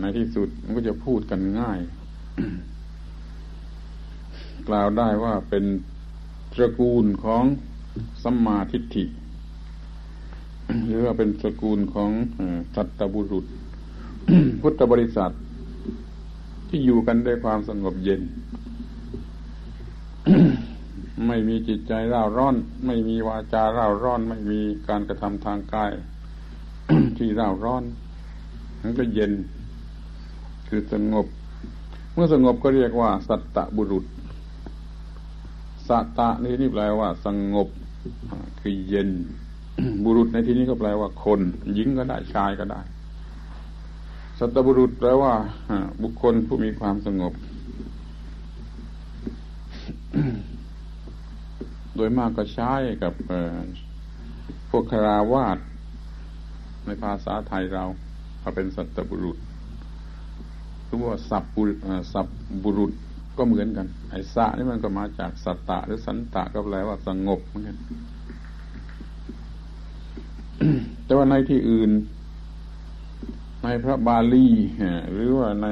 [0.00, 1.80] ในที่สุดมันก็จะพูดกันง่าย
[4.68, 5.64] กล่าวได้ว่าเป็น
[6.52, 7.44] ตระกูลของ
[8.22, 9.04] สัมมาทิฏฐิ
[10.86, 12.10] หรือว่าเป็นตระกูลของ
[12.74, 13.46] สัตบุรุษ
[14.60, 15.32] พุทธบริษัท
[16.68, 18.22] ที่อยู่กันด้วยความสงบเย็น
[21.26, 25.92] ไม่มีจิตใจร่าร้อน ไม่มีวาจาร่าร้อน ไม่มีการกระทำทางกาย
[27.18, 27.84] ที่ร่าร้อน
[28.80, 29.32] มันก็เย็น
[30.68, 31.26] คือสงบ
[32.14, 34.04] เมื่อสงบก็เรียกว่า สัตตบุรุษ
[35.88, 37.68] สัตตะนี่นี่แปลว่า สงบ
[38.60, 39.10] คือเย็น
[40.04, 41.40] บุรุษในที่นี้ก็แปลว่าคน
[41.74, 42.80] หญิงก็ได้ชายก็ได้
[44.38, 45.32] สัตบุรุษแปลว่า
[46.02, 47.32] บุคคลผู้มีความสงบ
[51.96, 53.14] โดยมากก็ใช้กับ
[54.70, 55.58] พวกคราวาส
[56.86, 57.84] ในภาษาไทยเรา
[58.40, 59.38] เอาเป็นสัตบุรุษ
[60.86, 61.62] หรือว่าสับบุ
[62.12, 62.26] สับ
[62.64, 62.92] บุรุษ
[63.36, 67.76] ก็เหมือนกัน ไอ้สะนี่มันก็มาจากสัตตะ หรือสันตะก็แปลว่าสงบเหมือนกัน
[71.04, 71.90] แต่ว่าในที่อื่น
[73.64, 74.46] ในพระบาลี
[75.12, 75.66] หรือว่าใน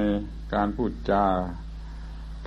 [0.54, 1.24] การพูดจา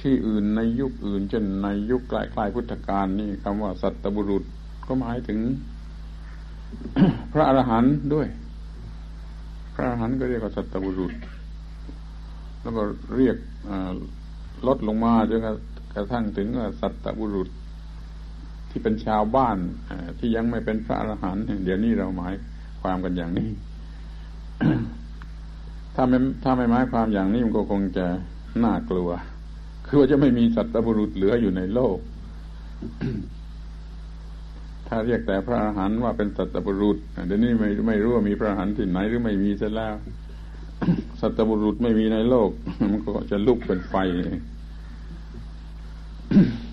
[0.01, 4.43] ที่อื่นในยุคอื่นเช่นในยุคใกล้ๆพุทธกาลนี่คำว่าสัตบุรุษ
[4.87, 5.39] ก็หมายถึง
[7.31, 8.27] พระอรหันต์ด้วย
[9.73, 11.13] พระอรหันต์ก็เรียกว่าสัตบุรุษ
[12.61, 12.83] แล้วก็
[13.15, 13.37] เรียก
[14.67, 15.39] ลดลงมาจน
[15.93, 16.47] กระทั่งถึง
[16.81, 17.49] สัตบุรุษ
[18.75, 19.57] ที่เป็นชาวบ้าน
[20.19, 22.33] ที่ยังไม่เป็นพระอรหันต์เดี๋ยวนี้เราหมาย
[22.81, 23.49] ความกันอย่างนี้
[25.95, 28.05] ถ้าไม่ถ้าไม่หมายความอย่างนี้มันก็คงจะ
[28.63, 29.09] น่ากลัว
[29.88, 31.97] คือว่าจะไม่มีสัตบุรุษเหลืออยู่ในโลก
[34.88, 39.95] ถ้าเรียกแต่พระอรหันต์ว่าเป็นสัตบุรุษเดี๋ยวนี้ไม่ไม่รู้ว่ามีพระอรหันต์ที่ไหนหรือไม่มีเสียแล้ว
[41.21, 42.49] สัตบุรุษไม่มีในโลก
[42.91, 43.95] มันก็จะลุกเป็นไฟ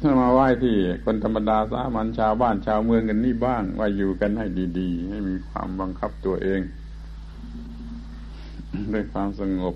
[0.00, 4.46] ถ้ามาไหว้ที่คนธรรมดาสามัญชาวบ้านชาวเมืองกันนี่บ้างว่าอยู่กันให้
[4.78, 6.60] ดีๆ ให้มีความบังคับตัวเอง
[8.92, 9.74] ด้วยความสงบ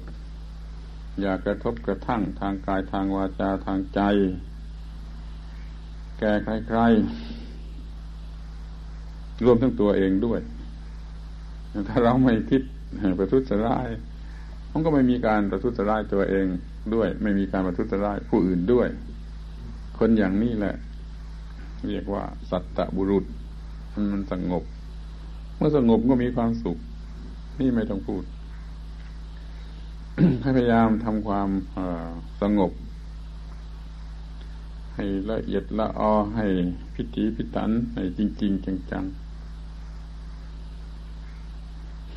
[1.20, 4.00] อย่ากระทบกระทั่งทางกายทางวาจาทางใจ
[6.18, 10.40] แก่ใครๆรวมทั้งตัวเองด้วย
[11.88, 12.62] ถ้าเราไม่คิด
[13.18, 13.88] ประทุษร้าย
[14.72, 16.46] มันก็ไม่มีการประทุษร้ายตัวเอง
[16.94, 18.88] ด้วย ไม่มีการประทุษร้ายผู้อื่นด้วย
[19.98, 20.74] คนอย่างนี้แหละ
[21.86, 23.24] เรียกว่า สัตตบุรุษ
[24.12, 24.64] มันสงบ
[25.56, 26.78] เมื่อสงบก็มีความสุข
[27.60, 28.24] นี่ไม่ต้องพูด
[30.42, 31.48] ให้พยายามทำความ
[32.40, 32.72] สงบ
[34.94, 36.46] ให้ละเอียดละออให้
[36.94, 39.26] พิถีพิถันให้จริง ๆ จังๆ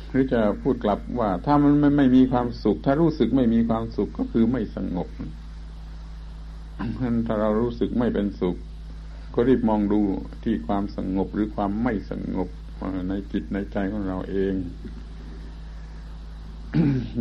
[0.08, 5.08] หรือจะพูดกลับว่า ถ้ามันไม่ไม่มีความสุข ถ้ารู้สึกไม่มีความสุขก็คือไม่สงบ
[6.80, 8.56] นั้นถ้าเรารู้สึกไม่เป็นสุข
[9.34, 10.00] ก็รีบมองดู
[10.44, 12.48] ที่ความสงบหรือความไม่สงบ
[13.08, 14.54] ในจิตในใจของเราเอง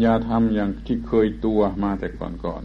[0.01, 2.63] อย่าทำอย่างที่เคยตัวมาแต่ก่อนก่อน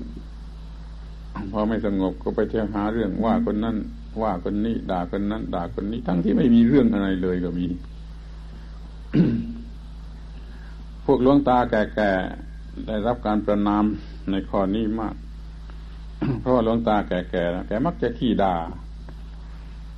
[1.53, 3.77] พอไม่สงบก็ไปเที่ยวหาเรื่องว่าคนนั้น
[4.23, 7.67] ว่าคนนี้ ด่าคนนั้น ด่าคนนี้ ทั้งที่ไม่มีเรื่องอะไรเลยก็มี
[11.05, 13.85] พวกลวงตาแก่ๆได้รับการประนาม
[14.31, 15.15] ในข้อนี้มาก
[16.41, 18.57] เพราะว่าหลวงตาแก่ๆแกมักจะขี้ด่า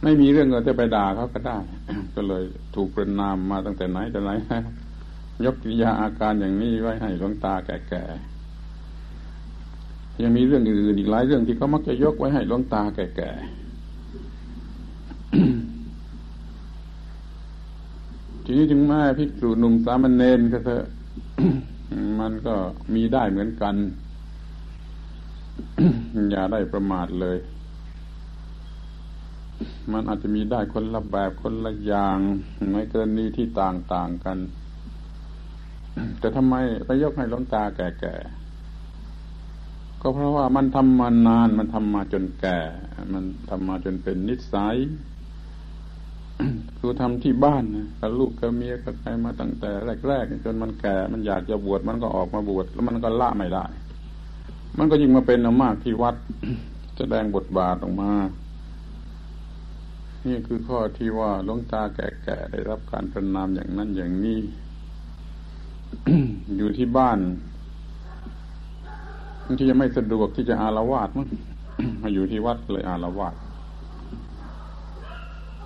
[0.02, 1.58] ไม่มีเรื่องก็จะไปด่าเขาก็ได้
[2.14, 4.30] ก็เลยถูกประนามมาตั้งแต่ไหนแต่ไหน
[5.44, 13.66] ยกกิริยาอาการอย่างนี้ไว้ให้หลวงตาแก่ๆยังมีเรื่องอื่นอีกหลายเรื่องที่เขามักจะยกไว้ให้หลวงตาแก่ๆ
[18.44, 20.84] ทีนี้ถึงแม่พิกษุหนุ่มสามเณรก็เถอะ
[22.20, 22.54] มันก็
[22.94, 23.74] มีได้เหมือนกัน
[26.30, 27.38] อย่าได้ประมาทเลย
[29.92, 32.18] มันอาจจะมีได้คนละแบบคนละอย่าง
[32.72, 34.38] ในกรณีที่ต่างๆกัน
[36.18, 36.54] แต่ทำไม
[36.86, 42.58] ไปยกให้ล้นตาแก่ๆ ก็เพราะว่ามันทำมานาน มันทำมาจนแก่
[43.12, 44.76] มันทำมาจนเป็นนิสัย
[46.78, 49.70] ครูทำที่บ้านนะกับลูกกับเมียกับใครมาตั้งแต่
[50.08, 53.64] แรกๆจนมันแก่ มันอยากจะบวชมันก็ออกมาบวชแล้วมันก็ละไม่ได้
[54.78, 56.16] มันก็ยิ่งมาเป็นมากที่วัด
[56.96, 58.12] แสดงบทบาทออกมา
[60.26, 64.38] นี่คือข้อที่ว่าหลวงตาแก่ๆได้รับการประนามอย่างนั้นอย่างนี้
[66.56, 67.18] อยู่ที่บ้าน
[69.58, 71.28] ที่จะไม่สะดวกที่จะอารวาสมั้ง
[72.00, 73.34] มาอยู่ที่วัดเลยอารวาส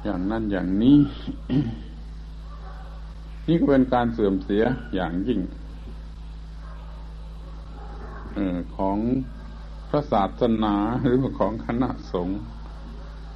[0.05, 0.99] อย่างนั้นอย่างนี้
[3.47, 4.63] นี่ก็เป็นการเสื่อมเสีย
[4.95, 5.41] อย่างยิ่ง
[8.77, 8.99] ของ
[9.91, 12.41] พระศาสนาหรือของคณะสงฆ์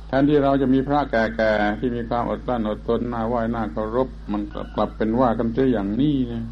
[0.07, 4.43] แทนที่เราจะมีพระแก่ๆที่มีความอดกลั้นอดทนหน้าไหว้หน้าเคารพ มัน
[4.75, 6.45] กลับเป็นว่ากันเสียอย่างนี้เนี่ย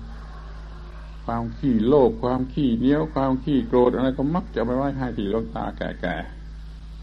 [1.24, 6.16] ความขี้โลภความขี้เนี้ยวความขี้โกรธอะไรก็มักจะไปไหว้ให้ที่ลงตาแก่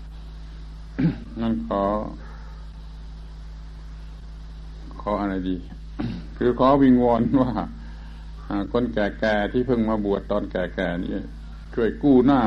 [0.02, 1.84] ๆนั่นขอ
[5.02, 5.56] ขออะไรดี
[6.38, 7.52] คือขอวิงวอนว่า
[8.74, 11.12] คนแก่ๆที่เพิ่งมาบวชตอนแก่ๆนี่
[11.74, 12.42] ช่วยกู้หน้า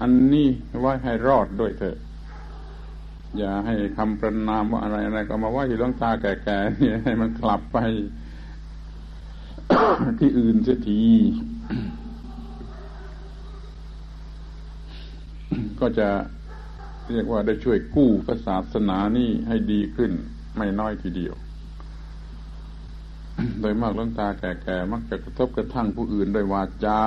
[0.00, 0.48] อันนี้
[0.80, 1.96] ไว้ให้รอดด้วยเถอะ
[3.38, 7.78] อย่าให้คำประนามว่าอะไรอะไรก็มาว่าที่ลงตาแก่ๆนี่ให้มันกลับไป
[10.20, 11.02] ที่อื่นเสียที
[15.80, 16.08] ก็จะ
[17.12, 18.10] เรียกว่าได้ช่วยกู้
[18.46, 20.10] ศาสนานี่ให้ดีขึ้น
[20.56, 21.34] ไม่น้อยทีเดียว
[23.60, 27.00] โดยมากล้งตาแก่ๆมักจะกระทบกระทั่งผู้อื่นโดยวาจา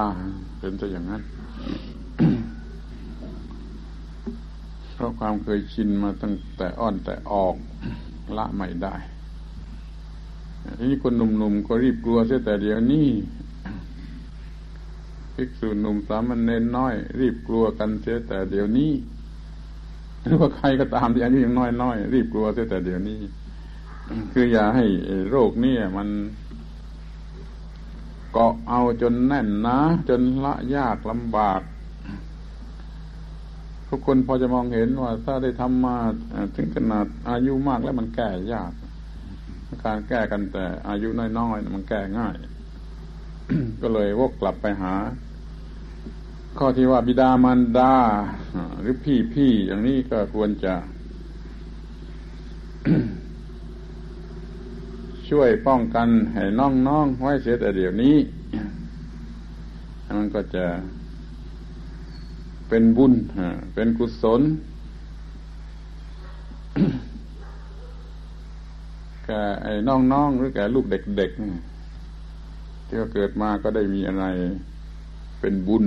[0.60, 1.22] เป็นจะอย่างนั้น
[4.94, 7.56] เพราะความเคยชินมาตั้งแต่อ่อนแต่ออก
[8.38, 8.96] ละไม่ได้
[10.78, 13.08] ทีนี้คนหนุ่มๆก็รีบกลัวเสียแต่เดี๋ยวนี้
[15.36, 18.92] ภิกษุหนุ่มสามัญเนนน้อย รีบกลัวกันเสียแต่เดี๋ยวนี้
[20.24, 23.20] หรือว่าใครก็ตามที่อายุยังน้อยๆรีบกลัวเสียแต่เดี๋ยวนี้
[24.34, 24.86] คืออย่าให้
[25.30, 26.10] โรคนี่มัน
[28.32, 31.62] เกาะเอาจนแน่นนะ จนละยากลำบาก
[33.90, 35.96] ทุกคนพอจะมองเห็นว่า ถ้าได้ทำมา
[36.56, 38.72] ถึงขนาดอายุมากแล้วมันแก้ยาก
[39.86, 42.36] การแก้กันแต่อายุน้อยๆมันแก้ง่าย
[43.82, 44.94] ก็เลยวกกลับไปหา
[46.58, 47.96] ข้อที่ว่าบิดามารดา
[48.82, 50.74] หรือพี่พี่อย่างนี้ก็ควรจะ
[55.30, 58.16] ช่วยป้องกันให้น้องๆไว้เสียแต่เดี๋ยวนี้
[60.18, 60.66] มันก็จะ
[62.70, 63.14] เป็นบุญ
[63.74, 64.42] เป็นกุศล
[69.26, 74.26] แก่ไอ้น้องๆหรือแก่ลูกเด็กๆที่เกิดมาก็ได้มีอะไร
[75.40, 75.86] เป็นบุญ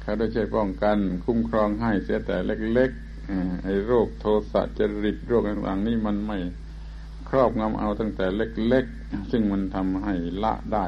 [0.00, 6.38] เขาได้ใช้ป้องกัน คุ้มครองให้เสียแต่เล็กๆไอ้โรคโทสะจริตโรคต่างๆนี่มันไม่
[7.28, 10.86] ครอบงำเอาตั้งแต่เล็ก ๆ ซึ่งมันทำให้ละได้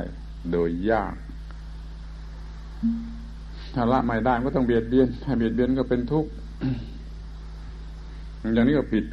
[0.52, 1.14] โดยยาก
[3.74, 6.30] ถ้าละไม่ได้ก็ต้องเบียดเบียน ถ้าเบียดเบียนก็เป็นทุกข์
[8.54, 9.04] อย่างนี้ก็ผิด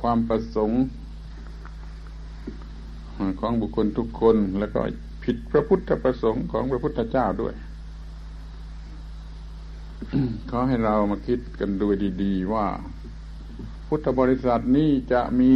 [0.00, 0.82] ความประสงค์
[3.40, 4.80] ของบุคคลทุกคนแล้วก็
[5.24, 7.54] ผิดพระพุทธประสงค์ของพระพุทธเจ้าด้วย
[10.50, 11.86] ขอให้เรามาคิดกันดู
[12.22, 12.66] ดี ๆ ว่า
[13.88, 15.52] พุทธบริษัทนี้จะมี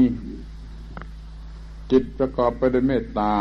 [1.90, 3.32] จิตประกอบไปด้วยเมตตา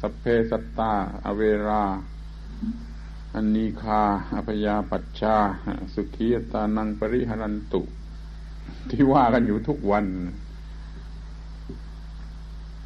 [0.00, 0.92] สัพเพสัตตา
[1.24, 1.84] อเวรา
[3.34, 4.02] อันนีคา
[4.34, 5.36] อภยาปัชชา
[5.94, 7.82] สุขีตานังปริหรันตุ
[8.90, 10.06] ที่ว่ากันอยู่ทุกวัน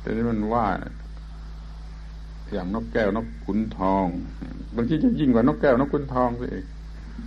[0.01, 0.67] แต่นี้มันว่า
[2.53, 4.07] อย่างนกแก้วนกขุนทอง
[4.77, 6.67] บางทีจะยิ่งกว่านกแก้วนกขุนทองซะอีก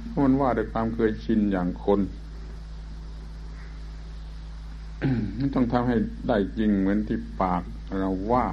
[0.08, 2.00] เพราะมันว่าด้วยความเคยชินอย่างคน
[5.40, 7.64] มันต้องทำให้ได้จริงเหมือนที่ปาก
[8.00, 8.48] เราว่า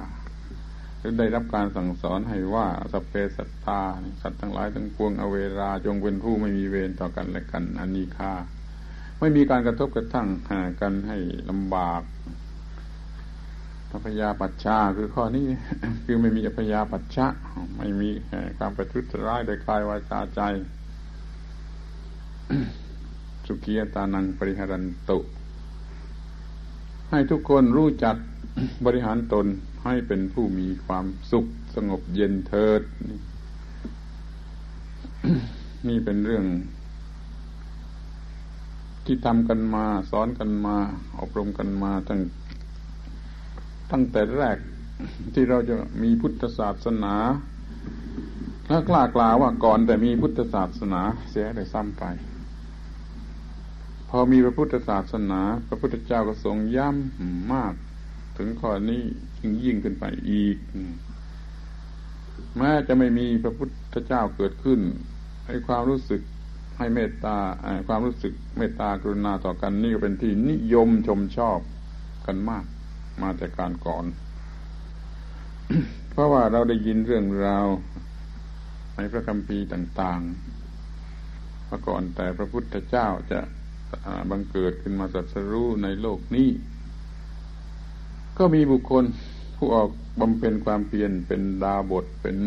[0.99, 3.81] หรือได้รับการสั่งสอนให้ว่าสเปสัตตา
[4.21, 8.33] สัตว์ทั้งหลายทั้งปวงอเวรา จงเป็นผู้ไม่มีเวรต่อกันและกันอันนี้ค่า
[9.19, 10.27] ไม่มีการกระทบกระทั่ง
[10.81, 11.17] กันให้
[11.49, 12.01] ลำบาก
[13.91, 15.45] อพยาปัชชาคือข้อนี้
[16.05, 17.27] คือไม่มีอพยาปัชชะ
[17.77, 18.09] ไม่มี
[18.59, 20.41] การประทุษร้ายโดยกายวาจาใจ
[23.47, 25.19] สุขียตานังปริหารันตุ
[27.11, 28.15] ให้ทุกคนรู้จัก
[28.85, 29.45] บริหารตน
[29.85, 31.45] ให้เป็นผู้มีความสุข
[31.75, 32.81] สงบเย็นเถิด
[35.87, 36.45] นี่เป็นเรื่อง
[39.05, 40.77] ที่ทำกันมา สอนกันมา
[41.19, 42.19] อบรมกันมาตั้ง
[43.91, 44.57] ตั้งแต่แรก
[45.33, 47.15] ที่เราจะมีพุทธศาสนา
[48.67, 52.03] แล้วกล้ากล่าวว่าก่อนแต่มีพุทธศาสนาเสียได้ซ้ำไป
[54.09, 57.73] พอมีพระพุทธศาสนา พระพุทธเจ้าก็ทรงย้ำมาก
[58.37, 59.01] ถึงข้อนี้
[59.39, 60.57] ยิ่งยิ่งขึ้นไปอีก
[62.57, 64.79] แม้จะไม่มีพระพุทธเจ้าเกิดขึ้น
[65.47, 66.21] ให้ความรู้สึก
[66.77, 67.37] ให้เมตตา
[67.87, 71.59] ความรู้สึกเมตตากรุณาต่อกันนี่ก็เป็นที่นิยมชมชอบ
[72.25, 72.65] กันมาก
[73.21, 74.05] มาแต่การก่อน
[76.11, 77.67] เพราะว่าเราได้ยินเรื่องราว
[78.95, 83.39] ในพระคัมภีร์ต่างๆมาก่อนแต่พระพุทธเจ้าจะ
[84.29, 86.49] บังเกิดขึ้นมาตรัสรู้ในโลกนี้
[88.37, 89.03] ก็มีบุคคล
[89.55, 92.37] ผู้ออกบำเพ็ญความเพียรเป็นดาบทเป็น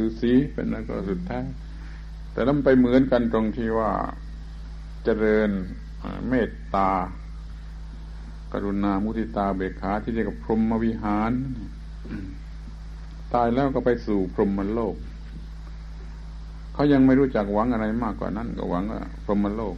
[0.00, 1.44] ฤาษีเป็นนักสุดท้าย
[2.32, 3.90] แต่นั้นไปเหมือนกันตรงที่ว่า
[5.04, 5.50] เจริญ
[6.28, 6.90] เมตตา
[8.52, 11.32] กรุณามุทิตาเบกขาที่เรียกว่าพรหมวิหาร
[13.34, 14.94] ตายแล้วก็ไปสู่พรหมโลก
[16.74, 19.76] เขายังไม่รู้จักหวังอะไรมากกว่านั้น ก็หวังว่าพรหมโลก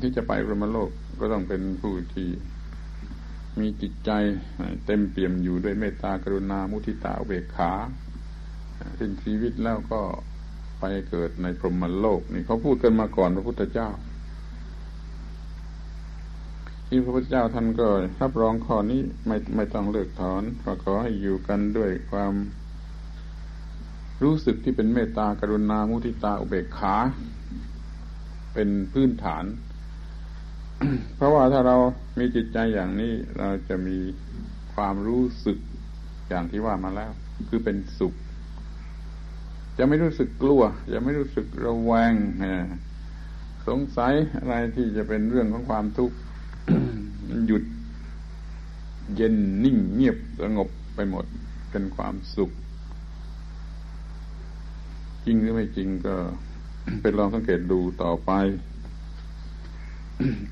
[0.00, 2.28] ที่จะไปพรหมโลกก็ต้องเป็นผู้ที่
[3.60, 4.10] มีจิตใจ
[4.86, 7.72] เต็มเปี่ยมอยู่ด้วยเมตตากรุณามุทิตาเบกขา
[8.98, 10.02] สิ้นชีวิตแล้วก็
[10.80, 13.88] ไปเกิดในพรหมโลก นี่เขาพูดกันมาก่อนพระพุทธเจ้า
[16.86, 17.88] ที่พระพุทธเจ้าท่านก็
[18.20, 22.34] รับรองข้อนี้ไม่ไม่ต้องเลิกถอนขอขอให้อยู่กันด้วยความ
[24.22, 26.96] รู้สึกที่เป็นเมตตากรุณามุทิตาอุเบกขา
[28.54, 29.44] เป็นพื้นฐาน
[31.16, 31.76] เพราะว่าถ้าเรา
[32.18, 33.98] มีจิตใจอย่างนี้ เราจะมี
[34.74, 35.58] ความรู้สึก
[36.28, 37.10] อย่างที่ว่ามาแล้ว
[37.48, 38.14] คือเป็นสุข
[39.78, 40.62] จะไม่รู้สึกกลัว
[40.92, 42.14] จะไม่รู้สึกระแวง
[43.68, 46.16] สงสัยอะไรที่จะเป็นเรื่องของความทุกข์
[47.46, 47.64] หยุด
[49.16, 51.24] เย็นนิ่งเงียบสงบไปหมด
[51.70, 52.50] เป็นความสุข
[55.24, 56.14] จริงหรือไม่จริงก็
[57.02, 58.32] เป็นลองสังเกตดูต่อไป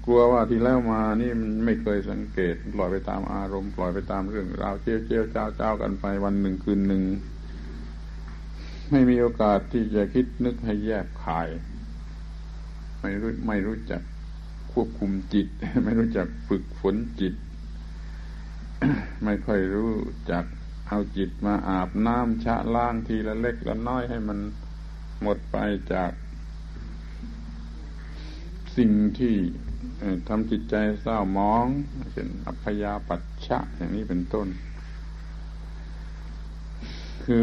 [0.05, 7.03] กลัวว่าที่แล้วมานี่มันไม่เคยสังเกตปล่อยไปตามอารมณ์ปล่อยไปตามเรื่องราวเจียวเจียวเจ้าเจ้ากันไปวันหนึ่งคืนหนึ่ง
[8.91, 11.49] ไม่มีโอกาสที่จะคิดนึกให้แยกขาย
[13.01, 14.03] ไม่รู้ไม่รู้จัก
[14.73, 15.47] ควบคุมจิต
[15.85, 17.35] ไม่รู้จักฝึกฝนจิต
[19.25, 19.93] ไม่ค่อยรู้
[20.31, 20.45] จัก
[20.89, 24.39] เอาจิตมาอาบน้ำชะล้างทีละเล็กละน้อยให้มัน
[25.23, 25.57] หมดไป
[25.93, 26.11] จาก
[28.79, 29.35] สิ่งที่
[30.29, 31.67] ทำจิตใจเศร้าหมอง
[32.13, 34.49] เช่นอัพยาปัชชะอย่างนี้เป็นต้น
[37.25, 37.43] คือ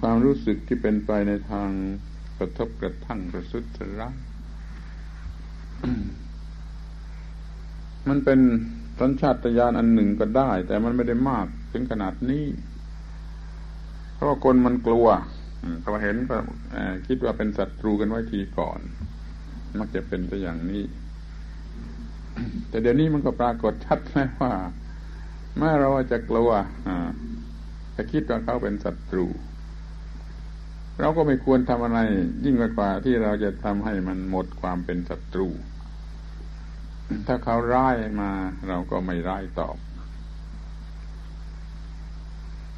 [0.00, 1.70] ความรู้สึกที่เป็นไปในทาง
[2.38, 3.64] กระทบกระทั่งกระสุด
[4.00, 4.16] ร้าย
[8.08, 8.40] มันเป็น
[9.00, 12.44] สัญชาตญาณอันหนึ่งก็ได้ แต่มันไม่ได้มากถึงขนาดนี้
[14.14, 15.06] เพราะคนมันกลัว
[15.82, 16.36] เขาเห็นก็
[17.06, 18.80] คิดว่าเป็นศัตรูกันไว้ทีก่อน
[19.80, 20.84] มักจะเป็นตัวอย่างนี้
[22.68, 24.54] แต่เดี๋ยวนี้มันก็ปรากฏชัดแล้วว่า
[25.58, 26.50] แม้เราจะกลัว
[27.94, 29.26] ถ้าคิดว่าเขาเป็นศัตรู
[31.00, 31.98] เราก็ไม่ควรทำอะไร
[32.44, 35.48] ยิ่งกว่าที่เราจะทำให้มันหมดความเป็นศัตรู
[37.26, 38.30] ถ้าเขาร้ายมา
[38.68, 39.76] เราก็ไม่ร้ายตอบ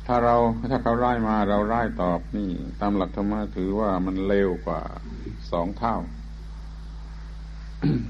[0.07, 0.37] ถ้าเรา
[0.71, 4.81] ถ้าเขาร้ายมาเราร้ายตอบนี่ ตามหลักธรรมะถือว่ามันเลวกว่า
[5.51, 5.97] สองเท่า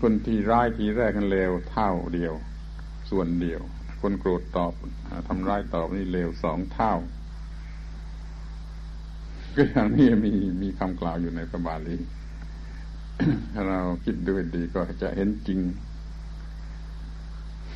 [0.02, 2.34] คนที่ร้ายทีแรกกันเลวเท่าเดียว
[3.10, 3.60] ส่วนเดียว
[4.00, 4.72] คนโกรธตอบ
[5.28, 6.92] ทำร้ายตอบนี่เลวสองเท่า
[9.56, 11.96] ก็อย่างนี้มีมีคำกล่าวอยู่ในพระบาลี
[13.52, 15.60] ถ้าเราคิดดูดีก็จะเห็นจริง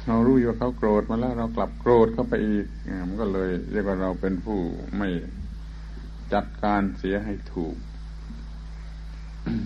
[0.07, 2.67] เรารู้อยู่ว่าเขาโกรธมาแล้วเรากลับโกรธเข้าไปอีก
[3.09, 4.61] มันก็เลย เรียกว่าเราเป็นผู้
[4.99, 5.09] ไม่
[6.33, 7.77] จัดการเสียให้ถูก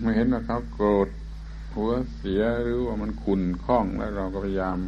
[0.00, 1.08] ไม่เห็นว่าเขาโกรธ
[1.76, 4.78] หัวเสียหรือว่ามันขุนข้องแล้วเราก็พยายาม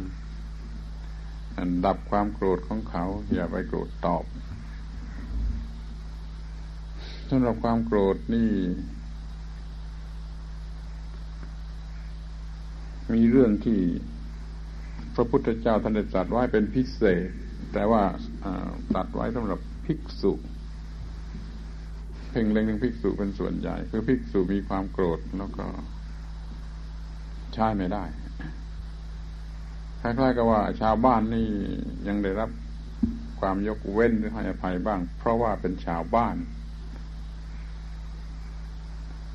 [1.85, 4.23] ดับความโกรธของเขา อย่าไปโกรธตอบ
[7.29, 8.49] สำหรับความโกรธนี่
[13.13, 13.79] มีเรื่องที่
[15.15, 17.29] พระพุทธเจ้าท่านได้ตรัสไว้เป็นพิเศษ
[17.73, 18.03] แต่ว่า
[18.93, 20.33] ตรัสไว้สำหรับภิกษุ
[22.29, 25.65] เพ่งเล็งถึงภิกษุเป็นส่วนใหญ่ คือภิกษุมีความโกรธแล้วก็
[27.53, 28.03] ใช้ไม่ได้
[30.01, 31.47] คล้ายๆกับว่า ชาวบ้านนี่
[32.07, 32.49] ยังได้รับ
[33.39, 36.35] ความยกเว้นหรือให้อภัยบ้าง เพราะว่าเป็นชาวบ้าน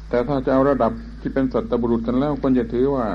[0.08, 3.06] แต่ถ้าจะเอาระดับที่เป็นสัตบุรุษกันแล้วคนจะถือว่า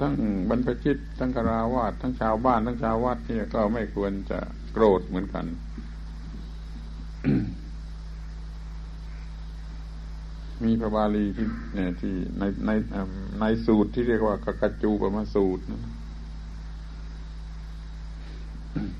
[0.00, 0.14] ทั้ง
[0.48, 4.38] บรรพชิตทั้งกราวาสทั้งชาวบ้าน ทั้งชาววัดนี่ก็ไม่ควรจะ
[4.72, 5.44] โกรธเหมือนกัน
[10.64, 12.70] มีพระบาลีที่เนี่ยที่ในใน
[13.40, 15.82] ในสูตรที่เรียกว่ากกจูปมาสูตรนะ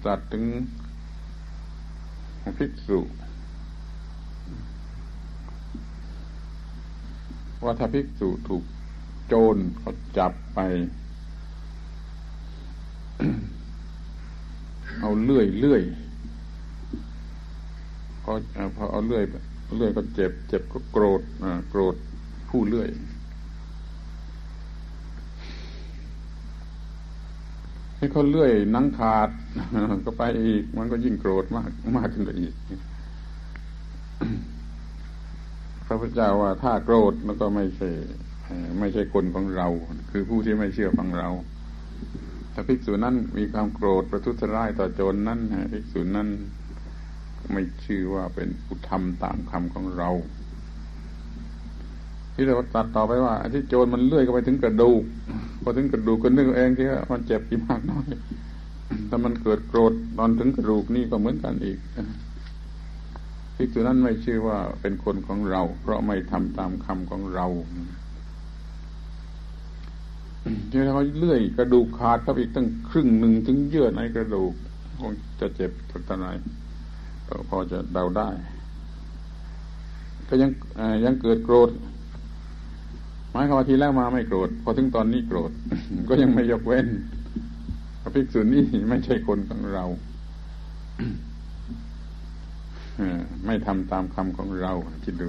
[0.02, 0.44] ตรัสถึง
[2.59, 3.00] ภิกษุ
[7.64, 8.64] ว่าถ้าภิกษุถูก
[9.28, 10.61] โจรเขาจับไป
[15.00, 15.82] เอาเลื่อยเลื่อย
[18.22, 18.32] พอ
[18.76, 19.24] พอเอาเลื่อย
[19.75, 21.23] เลื่อยก็เจ็บ เจ็บก็โกรธ
[21.71, 21.95] โกรธ
[22.49, 22.91] ผู้เลื่อย
[27.99, 29.29] ให้เขาเลื่อยนังขาด
[30.07, 32.55] ก็ไปอีก มันก็ยิ่งโกรธมากมากขึ้นไปอีก
[35.87, 37.89] พระพุทธเจ้าว่าถ้าโกรธแล้วก็ไม่ใช่
[38.79, 39.69] ไม่ใช่คนของเรา
[40.11, 41.29] คือผู้ที่ไม่เชื่อฟังเรา
[42.53, 45.41] ถ้าภิกษุนั้นมีความโกรธประทุษร้ายต่อโจรนนั้น
[45.73, 46.29] ภิกษุนั้น
[47.53, 50.11] ไม่ชื่อว่าเป็นผู้ทำตามคำของเรา
[52.34, 55.03] ที่เราตัดต่อไปว่าที่โจรมันเลื่อยก็ไปถึงกระดูก
[55.62, 58.07] พอถึงกระดูกก็นึกเองที่ว่ามันเจ็บกี่มากน้อย
[59.09, 61.78] ถ้ามันเกิดโกรธตอนถึงกระดูกนี่ก็เหมือนกันอีก
[63.57, 67.47] ภิกษุนั้นไม่ชื่อว่าเป็นคนของเรา เพราะไม่ทำตามคำของเรา
[70.70, 74.53] ที่เขาเลื่อยกระดูกขาดเข้าอีกตั้งครึ่งหนึ่งถึงเยื่อในกระดูก
[75.01, 76.30] คงจะเจ็บทุตนา
[77.39, 78.29] ยพอจะเดาได้
[80.29, 80.51] ก็ยัง
[81.05, 81.70] ยังเกิดโกรธ
[83.31, 85.51] หมายความว่าทีแรกมาไม่โกรธพอถึงตอนนี้โกรธ
[86.09, 86.87] ก็ยังไม่ยกเว้น
[88.01, 89.85] พระภิกษุนี้ไม่ใช่คนของเรา
[93.47, 94.72] ไม่ทำตามคำของเรา
[95.05, 95.29] คิดดู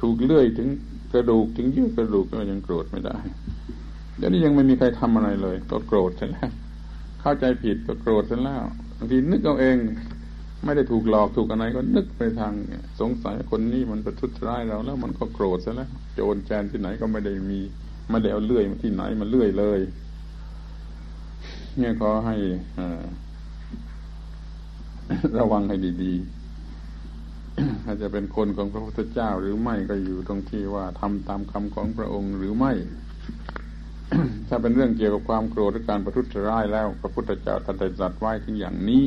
[0.00, 0.68] ถูกเลื่อยถึง
[1.12, 3.16] กระดูกถึงยืดกระดูกก็ยังโกรธไม่ได้
[4.16, 6.50] เดี๋ยวนี้ยังไม่มีใครทำอะไรเลย ก็โกรธซะแล้ว
[7.20, 8.62] เข้าใจผิดก็โกรธซะแล้ว
[8.96, 9.76] บางทีนึกเอาเอง
[10.64, 12.52] ไม่ได้ถูกหลอกถูกอะไรก็นึกไปทาง
[13.00, 17.60] สงสัยคนนี้มันประทุษร้ายเราแล้วมันก็โกรธซะแล้วโจรแจนที่ไหนก็ไม่ได้มี
[18.10, 19.80] ไม่ได้เอาเลื่อยมาที่ไหนมาเลื่อยเลย
[21.78, 22.36] เนี่ยขอให้
[25.38, 32.72] ระวังให้ดีๆถ้าจจะเป็นคนของพระพุทธเจ้าหรือไม่ก็อยู่ตรงที่ว่าทำตามคำของพระองค์หรือไม่
[34.48, 39.04] ถ้าเป็นเรื่องเกี่ยวกับความโกรธหรือการประทุษร้ายแล้ว พระพุทธเจ้าท่านได้ตรัสไว้ถึงอย่างนี้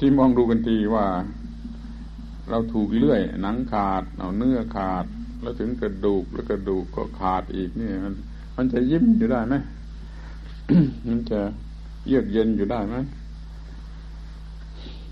[0.00, 1.06] ที่มองดูกันทีว่า
[2.50, 5.04] เราถูกเลื่อย หนังขาดเอาเนื้อขาด
[5.42, 8.14] แล้วถึงกระดูกแล้วกระดูกก็ขาดอีกนี่มัน
[8.56, 9.54] มันจะยิ้มอยู่ได้ไหม
[11.08, 11.40] มันจะ
[12.06, 12.96] เยือกเย็นอยู่ได้ไหม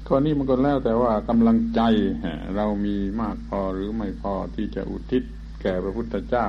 [0.06, 1.80] ข้อนี้มันก็แล้วแต่ว่ากำลังใจ
[2.56, 5.22] เรามีมากพอหรือไม่พอที่จะอุทิศ
[5.60, 6.46] แก่พระพุทธเจ้า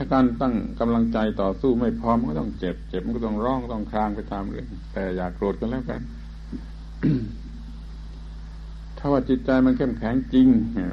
[0.00, 6.00] ถ้าการตั้งกำลังใจต่อสู้ไม่พร้อมก็ต้องเจ็บ เจ็บมันก็ต้องร้องต้องคลางไปตามเรื่อง แต่อย่ากโกรธกันแล้วกัน
[8.98, 10.46] ถ้าว่าจิตใจมันเข้มแข็งจริง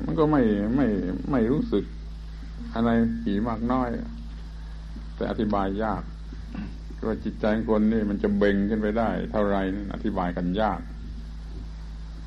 [0.05, 0.41] มันก็ไม่
[0.75, 0.87] ไม่
[1.31, 1.83] ไม่รู้สึก
[2.75, 2.89] อะไร
[3.21, 3.89] ผีมากน้อย
[5.15, 6.01] แต่อธิบายยาก
[7.07, 10.79] ว่าจิตใจคนนี่มันจะเบ่งขึ้นไปได้ เท่าไรนั่นอธิบายกันยาก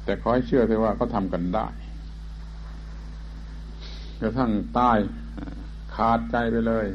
[0.04, 1.66] แต่ขอให้เชื่อเถอะว่าเขาทากันได้
[4.20, 4.98] กระทั่งตาย
[5.98, 6.86] ขาดใจไปเลย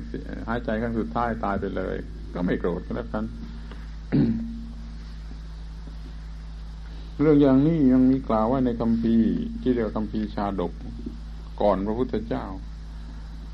[0.47, 1.95] หายใจครั้งสุดท้ายตายไปเลย
[2.33, 3.25] ก็ไม่โกรธก็แล้วกัน
[7.19, 9.15] เรื่องอย่างนี้ยังมีกล่าวไว้ในคำพี
[9.61, 10.73] ที่เรียกคำพีชาดก
[11.61, 12.45] ก่อนพระพุทธเจ้า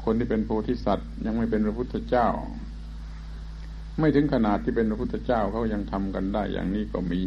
[0.04, 2.28] คนที่เป็นโพธิสัตว์ ยังไม่เป็นพระพุทธเจ้า
[4.00, 7.22] ไม่ถึงขนาดที่เป็นพระพุทธเจ้าเขายังทำกันได้อย่างนี้ก็มี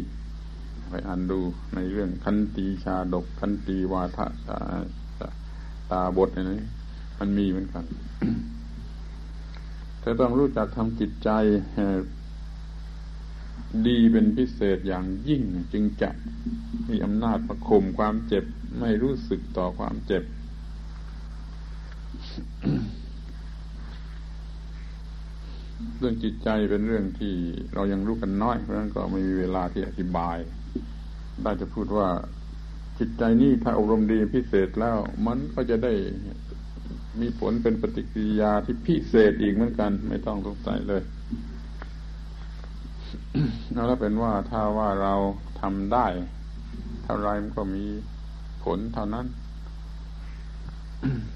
[0.89, 1.39] ไปอ่านดู
[1.75, 4.27] ในเรื่องคันตีชาดกคันตีวาทะ
[5.91, 6.61] ตาบทนี้
[7.19, 7.85] มันมีเหมือนกัน
[10.01, 11.29] แต่ต้องรู้จักทำจิตใจ
[13.87, 15.43] ดีเป็นพิเศษอย่างยิ่ง
[15.73, 16.09] จึงจะ
[16.89, 18.43] มีอำนาจประคมความเจ็บ
[18.79, 20.23] ไม่รู้สึกต่อความเจ็บ
[25.97, 27.33] เรื่องจิตใจเป็นเรื่องที่
[27.73, 30.37] เรายังรู้กันน้อย เพราะฉะนั้นก็ไม่มีเวลาที่อธิบาย
[31.43, 32.07] ได้จะพูดว่า
[32.99, 34.97] จิตใจนี้ถ้าอบรมดีพิเศษแล้ว
[35.27, 35.93] มันก็จะได้
[37.21, 41.01] มีผลเป็นปฏิกิริยาที่พิเศษอีกเหมือนกัน ไม่ต้องสงสัยเลย
[43.73, 45.13] แล้วเป็นว่าถ้าว่าเรา
[45.61, 46.07] ทำได้
[47.03, 47.85] เท่าไรมันก็มี
[48.63, 49.25] ผลเท่านั้น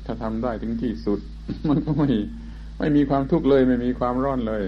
[0.05, 1.19] ถ้าทำได้ถึงที่สุด
[1.69, 2.09] มันก็ไม่
[2.80, 4.63] ไม่มีความทุกข์เลย ไม่มีความร้อนเลย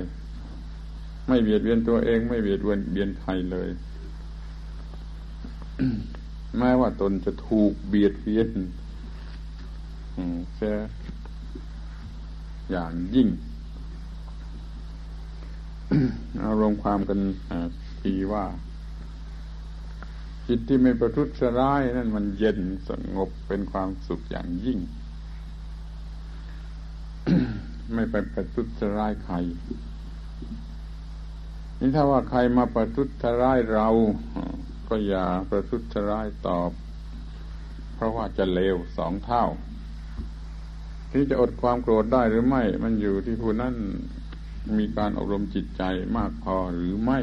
[1.27, 3.69] ไม่เบียดเบียนตัวเอง ไม่เบียดเบียนใครเลย
[6.57, 8.49] แม้ว่าตนจะถูกเบียดเบียน
[10.55, 10.75] เสีย
[12.71, 13.29] อย่างยิ่ง
[16.37, 17.19] เอารวมความกัน
[18.01, 18.45] ทีว่า
[20.47, 21.27] จิตที่ไม่ประทุษ
[21.59, 22.59] ร้ายนั่นมันเย็น
[22.89, 24.79] สงบเป็นความสุขอย่างยิ่ง
[27.93, 28.67] ไม่ไปประทุษ
[28.97, 29.35] ร้ายใคร
[31.79, 33.07] นี่ถ้าว่าใครมาประทุษ
[33.41, 33.89] ร้ายเรา
[34.87, 36.71] ก็อย่าประทุษร้ายตอบ
[37.95, 39.45] เพราะว่าจะเลวสองเท่า
[41.11, 43.73] ที่จะอดความโกรธได้หรือไม่ มันอยู่ที่ผู้นั้น
[44.77, 45.83] มีการอบรมจิตใจ
[46.17, 47.19] มากพอหรือไม่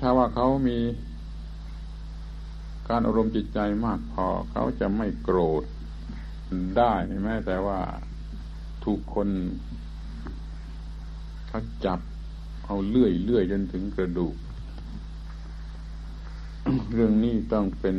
[0.00, 0.78] ถ้าว่าเขามี
[2.90, 5.64] การอบรมจิตใจมากพอ เขาจะไม่โกรธ
[6.76, 6.94] ได้
[7.24, 7.80] แม้แต่ว่า
[8.84, 9.28] ถูกคน
[11.48, 12.00] เขาจับ
[12.66, 14.36] เอาเลื่อยเลื่อยจนถึงกระดูก
[16.92, 17.96] เรื่องนี้ต้องเป็น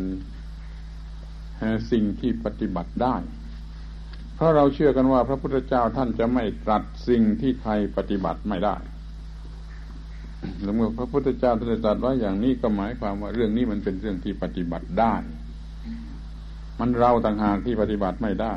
[1.91, 3.15] สิ่งที่ปฏิบัติได้
[4.37, 8.75] เพราะเราเชื่อกันว่าพระพุทธเจ้าท่านจะไม่ตรัสสิ่งที่ใครปฏิบัติไม่ได้
[10.61, 15.15] หรือเมื่อพระพุทธเจ้าท่านตรัสว่าอย่างนี้ก็หมายความว่าเรื่องนี้มันเป็นเรื่องที่ปฏิบัติได้
[16.79, 18.53] มันเราต่างหากที่ปฏิบัติไม่ได้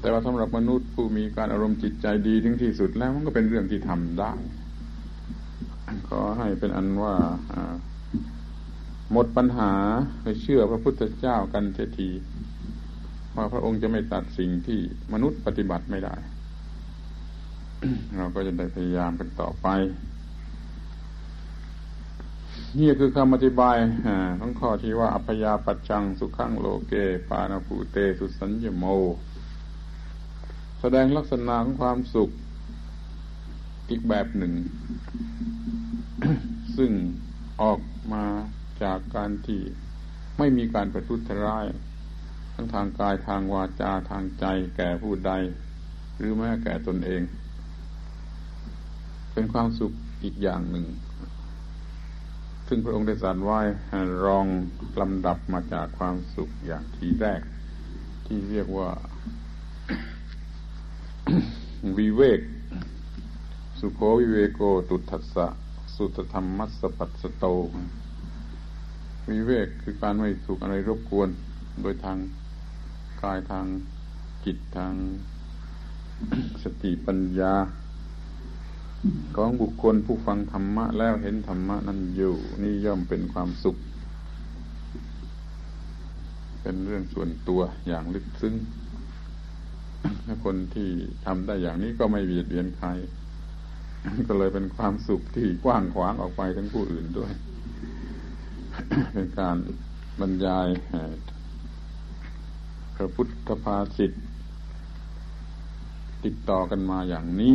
[0.00, 4.32] แต่ว่าสำหรับมนุษย์ผู้มีการอารมณ์จิตใจดีถึงที่สุดแล้วมันก็เป็นเรื่องที่ทำได้
[6.08, 7.14] ขอให้เป็นอันว่า
[9.12, 9.72] หมดปัญหา
[10.22, 12.10] ไปเชื่อพระพุทธเจ้ากันเที
[13.36, 14.80] ว่าพระองค์จะไม่ตัดสิ่งที่
[15.12, 16.14] มนุษย์ปฏิบัติไม่ได้
[18.16, 19.68] เราก็จะได้พยายามกันต่อไป
[22.78, 23.76] นี่คือคำอธิบาย
[24.40, 26.92] ของข้อที่ว่าอัพยาปัจจังสุขังโลเก
[27.28, 28.84] ปานาภูเตสุสัญญโม
[30.80, 32.30] แสดงลักษณะของความสุข
[33.90, 34.52] อีกแบบหนึ่ง
[36.76, 36.90] ซึ่ง
[37.62, 37.80] ออก
[38.12, 38.24] มา
[38.82, 39.60] จากการที่
[40.38, 41.66] ไม่มีการประทุษร้าย
[42.60, 44.44] ทั้งทางกายทางวาจาทางใจ
[44.76, 45.32] แก่ผู้ใด
[46.18, 47.22] หรือแม้แก่ตนเอง
[49.32, 49.92] เป็นความสุข
[50.24, 50.86] อีกอย่างหนึ่ง
[52.68, 53.60] ซึ่งพระองค์ได้สอนไว้
[54.24, 54.46] รอง
[55.00, 57.40] ลำดับมาจากความสุขอย่างทีแรก
[58.26, 58.88] ที่เรียกว่า
[61.98, 62.40] วิเวก
[63.80, 65.46] สุโควิเวโกตุทัสสะ
[65.96, 67.44] สุตธรรมมัสปัสโต
[69.30, 71.28] วิเวกคือการไม่ถูกอะไรรบกวน
[71.82, 72.18] โดยทาง
[73.22, 73.66] กายทาง
[74.44, 74.94] จิตทาง
[76.62, 77.54] สติปัญญา
[79.36, 83.76] ของบุคคลผู้ฟังธรรมะแล้วเห็นธรรมะนั้นอยู่ นี่ย่อมเป็นความสุข
[86.62, 88.54] เป็นเรื่องส่วนตัวอย่างลึกซึ้ง
[90.26, 90.88] ถ้าคนที่
[91.26, 92.88] ทำได้อย่างนี้ก็ไม่เบียดเบียนใคร
[94.28, 97.32] ก็เลยเป็นความสุขที่กว้างขวางออกไปทั้งผู้อื่นด้วย
[99.12, 99.56] เป็นการ
[100.20, 100.68] บรรยาย
[103.00, 104.12] พระพุทธภาษิต
[106.24, 107.54] ติดต่อกันมาอย่างนี้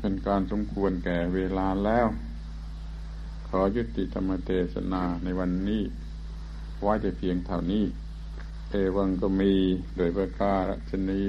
[0.00, 2.06] เป็นการสมควรแก่เวลาแล้ว
[3.48, 5.82] ขอยุติธรรมเทศนาในวันนี้
[6.80, 7.84] ไว้แต่เพียงเท่านี้
[8.70, 9.52] เอวังก็มี
[9.96, 11.24] โดยประการชนี